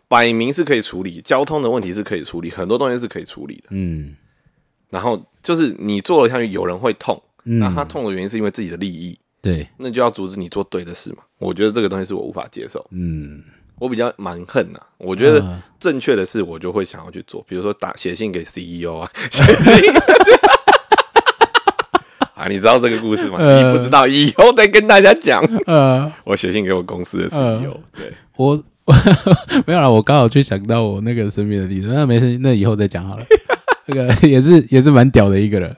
[0.10, 3.64] 摆明是可以处理，交通的问题是可以处理，很多东西是可以处理的。
[3.70, 4.16] 嗯
[4.90, 11.18] 然后就是你做了下去，有人会痛，嗯那他痛的原因是因为自己的利益，对，那就要阻止你做对的事嘛。
[11.38, 13.44] 我觉得这个东西是我无法接受，嗯，
[13.78, 15.62] 我比较蛮横呐、我觉得嗯。
[15.78, 19.94] 正确的事我就会想要去做，比如说打写信给 CEO 啊， 写信。
[22.36, 23.38] 啊，你知道这个故事吗？
[23.40, 25.44] 呃你不知道，以后再跟大家讲。
[25.66, 28.56] 呃，我写信给我公司的 CEO，、对，我
[29.68, 33.26] 没有了，我刚好就想到我那个身边的例子，那没事，那以后再讲好了。
[33.86, 35.76] 那个也是也是蛮屌的一个人，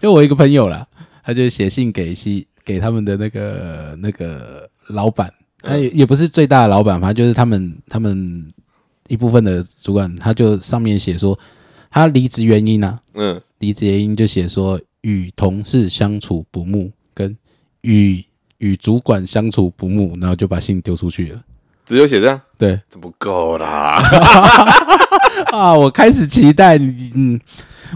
[0.00, 0.86] 因为我一个朋友啦，
[1.22, 8.52] 他就写信给西给他们的那个那个老板，他也也不是最大的老板，反正就是他们他们
[9.08, 11.38] 一部分的主管，他就上面写说
[11.90, 13.40] 他离职原因啊，嗯。
[13.58, 17.36] 离职原因就写说与同事相处不睦，跟
[17.82, 18.24] 与
[18.58, 21.40] 与主管相处不睦，然后就把信丢出去了。
[21.86, 22.80] 只有写这样，对。
[22.90, 24.02] 这不够啦。
[25.52, 27.40] 啊，我开始期待你，嗯，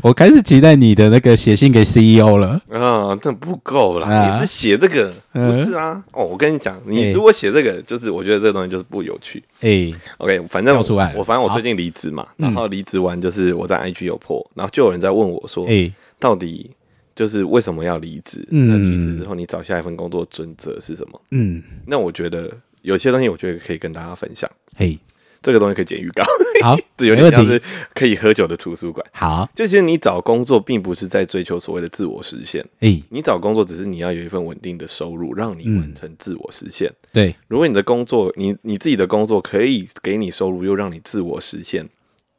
[0.03, 2.61] 我开始期待你的那个写信给 CEO 了。
[2.70, 4.09] 啊，这不够啦！
[4.09, 6.03] 啊你是写这个不是啊？
[6.12, 9.42] 哦，我跟你讲，你哎如果写这个，就是我觉得这个东西就是不有趣。
[9.61, 10.82] 哎、OK，反正我
[11.24, 16.70] 反正我最近离职嘛，然后离职完就是我在 IG 有破，然后就有人在问我说，哎、到底
[17.14, 18.47] 就是为什么要离职？
[18.51, 21.20] 嗯那离职之后你找下一份工作准则是什么？
[21.30, 22.51] 嗯，那我觉得
[22.82, 24.99] 有些东西我觉得可以跟大家分享，嘿，
[25.47, 26.24] 这个东西可以剪预告，
[26.61, 27.62] 好， 这有点像是
[27.94, 29.07] 可以喝酒的图书馆。
[29.12, 36.92] 好，就其实你找工作并不是在追求所谓的自我实现，哎、你找工作只是你要有一份稳定的收入，让你嗯完成自我实现。
[37.12, 41.88] 对，如果你的工作，你你自己的工作可以给你收入，又让你自我实现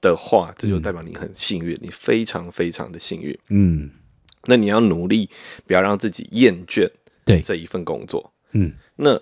[0.01, 3.39] 的话，这就代表你很幸运，你非常非常的幸运。
[3.47, 3.89] 嗯，
[4.47, 5.29] 那你要努力，
[5.65, 6.89] 不要让自己厌倦
[7.23, 8.33] 对，这一份工作。
[8.51, 9.17] 嗯，那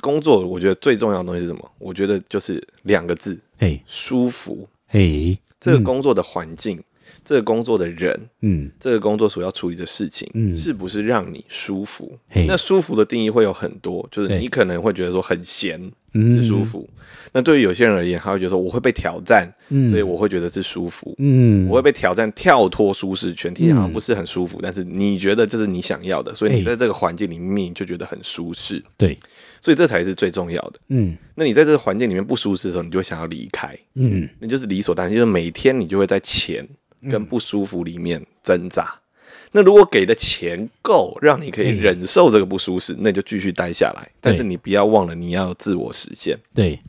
[0.00, 1.70] 工作我觉得最重要的东西是什么？
[1.78, 4.68] 我觉得就是两个字：嘿，舒服。
[4.86, 6.82] 嘿，这个工作的环境，
[7.24, 10.56] 这个工作的人，嗯，这个工作所要处理的事情，嗯。
[10.56, 12.18] 是不是让你舒服？
[12.28, 12.46] 嘿？
[12.46, 16.88] 那舒服的定义会有很多，就是你可能会觉得说很闲嗯是舒服，
[17.32, 19.50] 那对于有些人而言，他会觉得说我会被挑战，
[19.88, 21.14] 所以我会觉得是舒服。
[21.18, 29.18] 嗯，我会被挑战，跳脱舒适圈，听起来好像不是很舒服，但是你觉得这是你想要的，所以你在这个环境里面你就觉得很舒适，对，
[29.60, 30.80] 所以这才是最重要的。
[30.88, 31.16] 嗯。
[31.34, 36.68] 那你在这个环境里面不舒适的时候，你就会想要离开，嗯，那就是理所当然，就是每天你就会在钱
[37.10, 38.94] 跟不舒服里面挣扎。
[39.52, 44.10] 那如果给的钱够，让你可以忍受这个不舒适，那你就继续待下来。
[44.20, 46.38] 但是你不要忘了，你要自我实现。
[46.54, 46.80] 对，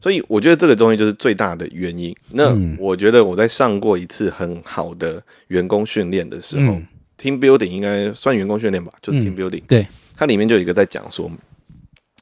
[0.00, 2.14] 所以我觉得这个东西就是最大的原因。
[2.30, 6.86] 那我觉得我在上过一次很好的员工训练的时候、嗯
[7.18, 9.60] t e a m building 应该算员工训练吧，就是 team building。
[9.66, 9.84] 对，
[10.16, 11.28] 它里面就有一个在讲说，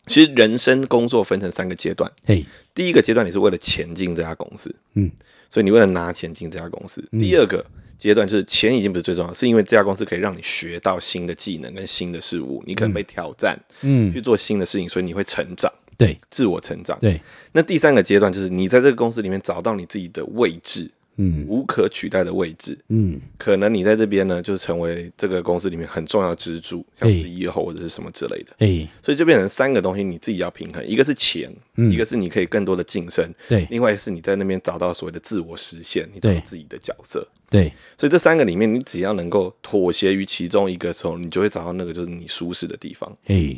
[0.06, 2.10] 其实人生工作分成三个阶段。
[2.24, 2.42] 嘿，
[2.74, 5.10] 第一个阶段你是为了钱进这家公司，嗯，
[5.50, 7.06] 所以你为了拿钱进这家公司。
[7.12, 7.62] 第二个
[7.98, 16.16] 阶段就是钱已经不是最重要，是因为这家公司可以让你学到新的技能跟新的事物，你可能被挑战，嗯，去做新的事情，所以你会成长，对。
[16.30, 16.98] 自我成长。
[17.00, 17.20] 对，
[17.52, 21.46] 那第三个阶段就是你在这个公司里面找到你自己的位置，嗯。
[21.48, 22.78] 无可取代的位置。
[22.88, 27.16] 嗯，可能你在这边呢，就是成为这个公司里面很重要的支柱，像嘿。
[27.16, 28.52] CEO 或者是什么之类的。
[28.58, 31.50] 嘿，所以就变成三个东西，你自己要平衡，一个是钱，
[31.90, 33.66] 一个是你可以更多的晋升，对。
[33.70, 37.26] 另外是你在那边找到所谓的自我实现，你找到自己的角色。
[37.48, 43.10] 对，所以这三个里面，你只要能够妥协于其中一个时候，你就会找到那个就是你舒适的地方。
[43.26, 43.56] 哎，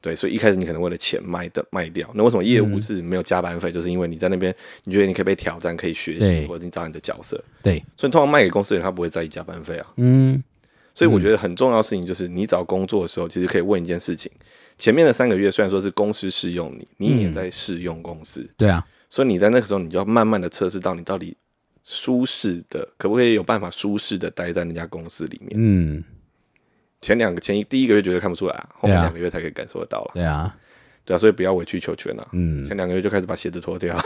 [0.00, 3.70] 对，所以一开始你可能为了钱卖的卖掉，那为什么业务是没有加班费？
[3.70, 7.42] 就是因为你在那边，你觉得你可以被挑战，可以学习，或者你找你的角色。
[7.62, 9.86] 对，所以通常卖给公司的人，他不会在意加班费啊。
[9.96, 10.42] 嗯
[10.94, 14.32] 所以我觉得很重要的事情就是，你找工作的时候，其实可以问一件事情：
[14.78, 21.36] 前面的三个月虽然说是公司试用你，你也在试用公司，对啊，所以你在那个时候，你就要慢慢的测试到你到底
[21.88, 25.52] 舒适的，可不可以有办法舒适的待在那家公司里面。
[25.54, 26.02] 嗯，
[27.00, 30.10] 前两个前一第一个月觉得看不出来啊，后面两个月才可以感受得到了。
[30.14, 30.52] 对啊，
[31.04, 32.26] 对啊，所以不要委曲求全啊。
[32.32, 33.96] 嗯，前两个月就开始把鞋子脱掉。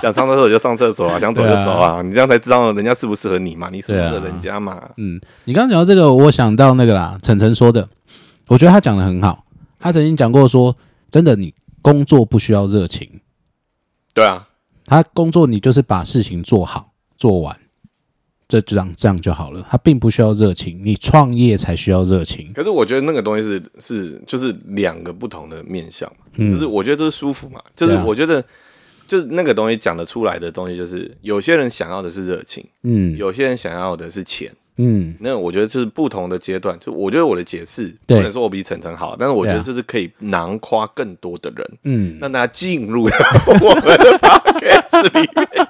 [0.00, 4.90] 想上厕所就上厕所啊，想走就走啊，你这样才知道人家适不适合你嘛，你适不适合人家嘛。
[4.96, 7.88] 嗯，你刚刚讲到这个，我想到那个啦，晨晨说的，
[8.48, 9.44] 我觉得他讲的很好。
[9.78, 10.76] 他曾经讲过说，
[11.10, 13.20] 真的，你工作不需要热情，
[14.14, 14.48] 对啊，
[14.84, 17.58] 他工作你就是把事情做好做完，
[18.48, 19.66] 这这样这样就好了。
[19.70, 22.52] 他并不需要热情，你创业才需要热情。
[22.52, 28.44] 可是我觉得那个东西是是就是两个不同的面向嘛，嗯就是我觉得这是舒服嘛，就是我觉得
[29.06, 34.54] 就是那个东西讲得出来的东西，就是有些人想要的是热情，嗯有些人想要的是钱。
[34.82, 43.16] 嗯，那我觉得就是不同的阶段，就我觉得我的解释不能说我比晨晨好，但是我觉得就是可以囊括更多的人，嗯，让大家进入到
[43.46, 45.68] 我们的 podcast 里面。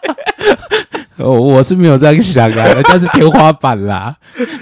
[1.18, 3.96] 哦，我是没有这样想啊， 人家是天花板啦。
[3.96, 4.16] 啊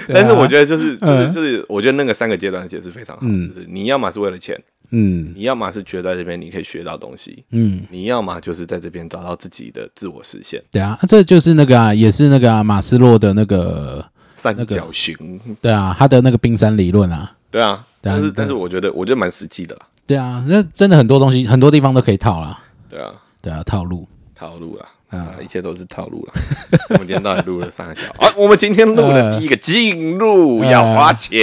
[0.08, 10.60] 但是我觉得就是就是嗯就是，我觉得那个三个阶段的解释非常好，就是你要么是为了钱，嗯你要么是觉得在这边你可以学到东西，嗯，你要么就是在这边找到自己的自我实现。
[10.70, 14.04] 对啊，这就是那个啊，也是那个啊，马斯洛的那个，
[14.40, 17.32] 三角形，对啊，他的那个冰山理论啊。
[17.50, 22.58] 对啊，但是但是我觉得我觉得蛮实际的啦，对啊，那真的很多东西，很多地方都可以套啦。
[22.88, 23.10] 对啊，
[23.42, 24.08] 对啊，套路。
[24.34, 24.86] 套路啦。
[25.10, 26.32] 啊啊，一切都是套路了。
[26.90, 28.32] 我们今天到底录了三个小时啊？
[28.36, 31.42] 我们今天录的第一个进入要花钱，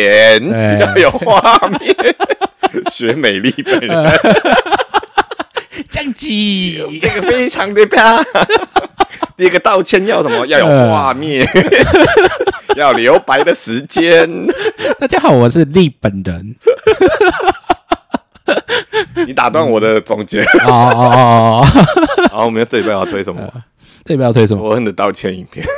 [0.54, 1.96] 哎 要有画面，
[2.90, 3.90] 学美丽本人，
[5.90, 7.00] 降级。
[7.02, 8.24] 这个非常的棒。
[9.38, 10.46] 第一个道歉要什么？
[10.48, 11.48] 要有画面，
[12.76, 14.28] 要留白的时间。
[15.00, 16.56] 大家好，我是立本人。
[19.28, 20.42] 你打断我的总结。
[20.42, 21.66] 哦哦哦哦，
[22.32, 23.42] 好，我们这礼拜要推什么？
[24.04, 24.64] 这不要推什么？
[24.64, 25.66] 我恨的道歉影片。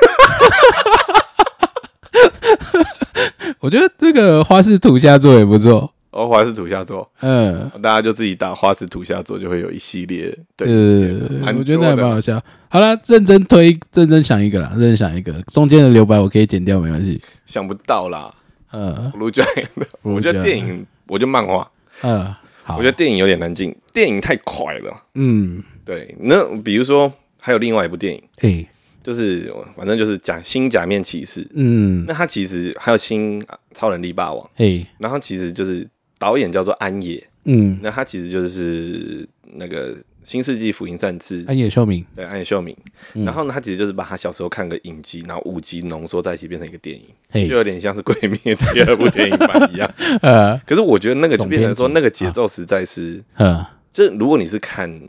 [3.59, 5.91] 我觉得这个花式土下做也不错。
[6.11, 11.13] 哦，花式土下座，嗯，大家就自己打花式土下座，就会有一系列的对
[11.55, 12.41] 我觉得那还蛮好笑。
[12.69, 17.21] 好了，认真推，认真想一个啦，认真想一个，中间的留白我可以剪掉，没关系。
[17.45, 18.33] 想不到啦。
[18.71, 19.43] 嗯卢俊
[19.77, 21.67] 的，我觉得电影，我就漫画，
[22.03, 22.23] 嗯，
[22.61, 25.03] 好，我觉得电影有点难进，电影太快了。
[25.15, 28.63] 嗯，对，那比如说还有另外一部电影，哎，
[29.03, 33.43] 就是反正就是假新假面骑士，嗯，那它其实还有新
[33.73, 35.89] 超能力霸王，嘿，然后其实就是
[36.19, 42.75] 导演叫做安野，嗯，那他其实就是那个《新世纪福音战士》安野秀明，对安野秀明，
[43.15, 43.25] 嗯。
[43.25, 49.89] 然后呢，他其实就是把他小时候看个影集，然后五集浓缩在一起变成一个电影，就，有点像是《鬼灭》第二部电影版一样。
[50.21, 55.01] 呃，可是我觉得那个就变成说，那个节奏实在是，嗯，就是如果你是看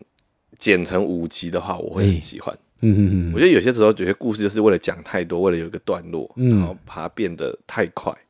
[0.59, 2.57] 剪成五集的话，我会很喜欢。
[2.83, 3.33] 嗯嗯嗯。
[3.35, 6.61] 我觉得有些时候有些故事就是为了讲太多，为了有一个段落，嗯。
[6.61, 8.30] 然后把它变得太快，嗯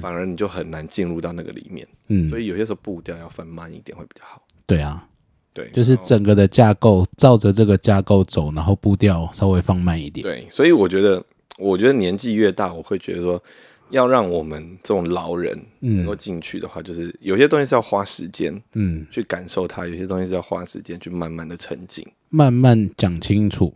[0.00, 1.86] 反而你就很难进入到那个里面。
[2.08, 4.42] 嗯，所以有些时候步调要放慢一点会比较好。
[4.66, 5.06] 对啊，
[5.52, 10.22] 对，就是整个的架构照着这个架构走，然后步调稍微放慢一点。
[10.22, 11.22] 对，所以我觉得，
[11.58, 13.42] 我觉得年纪越大，我会觉得说，
[13.90, 22.06] 要让我们这种老人能够进去的话，就是有些东西是要花时间嗯，去感受它，有些东西是要花时间去慢慢的沉浸。
[22.28, 23.72] 慢慢讲清楚。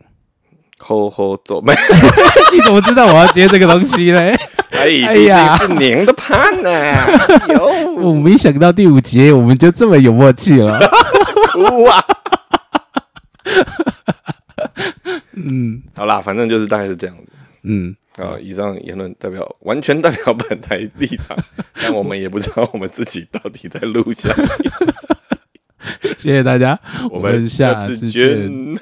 [0.77, 1.71] 吼吼走没？
[2.51, 4.35] 你怎么知道我要接这个东西嘞？
[4.71, 6.71] 哎，呀竟是您的盼呢、
[7.49, 7.65] 有
[8.01, 10.79] 我没想到第五集我们就这么有默契了。
[11.51, 12.03] 哭啊！
[15.33, 17.33] 嗯，好啦，反正就是大概是这样子。
[17.63, 21.37] 嗯，啊，以上言论代表完全代表本台立场，
[21.81, 24.29] 但我们也不知道我们自己到底在录下。
[26.17, 28.09] 谢谢大家，我们们下下次。
[28.09, 28.77] 见。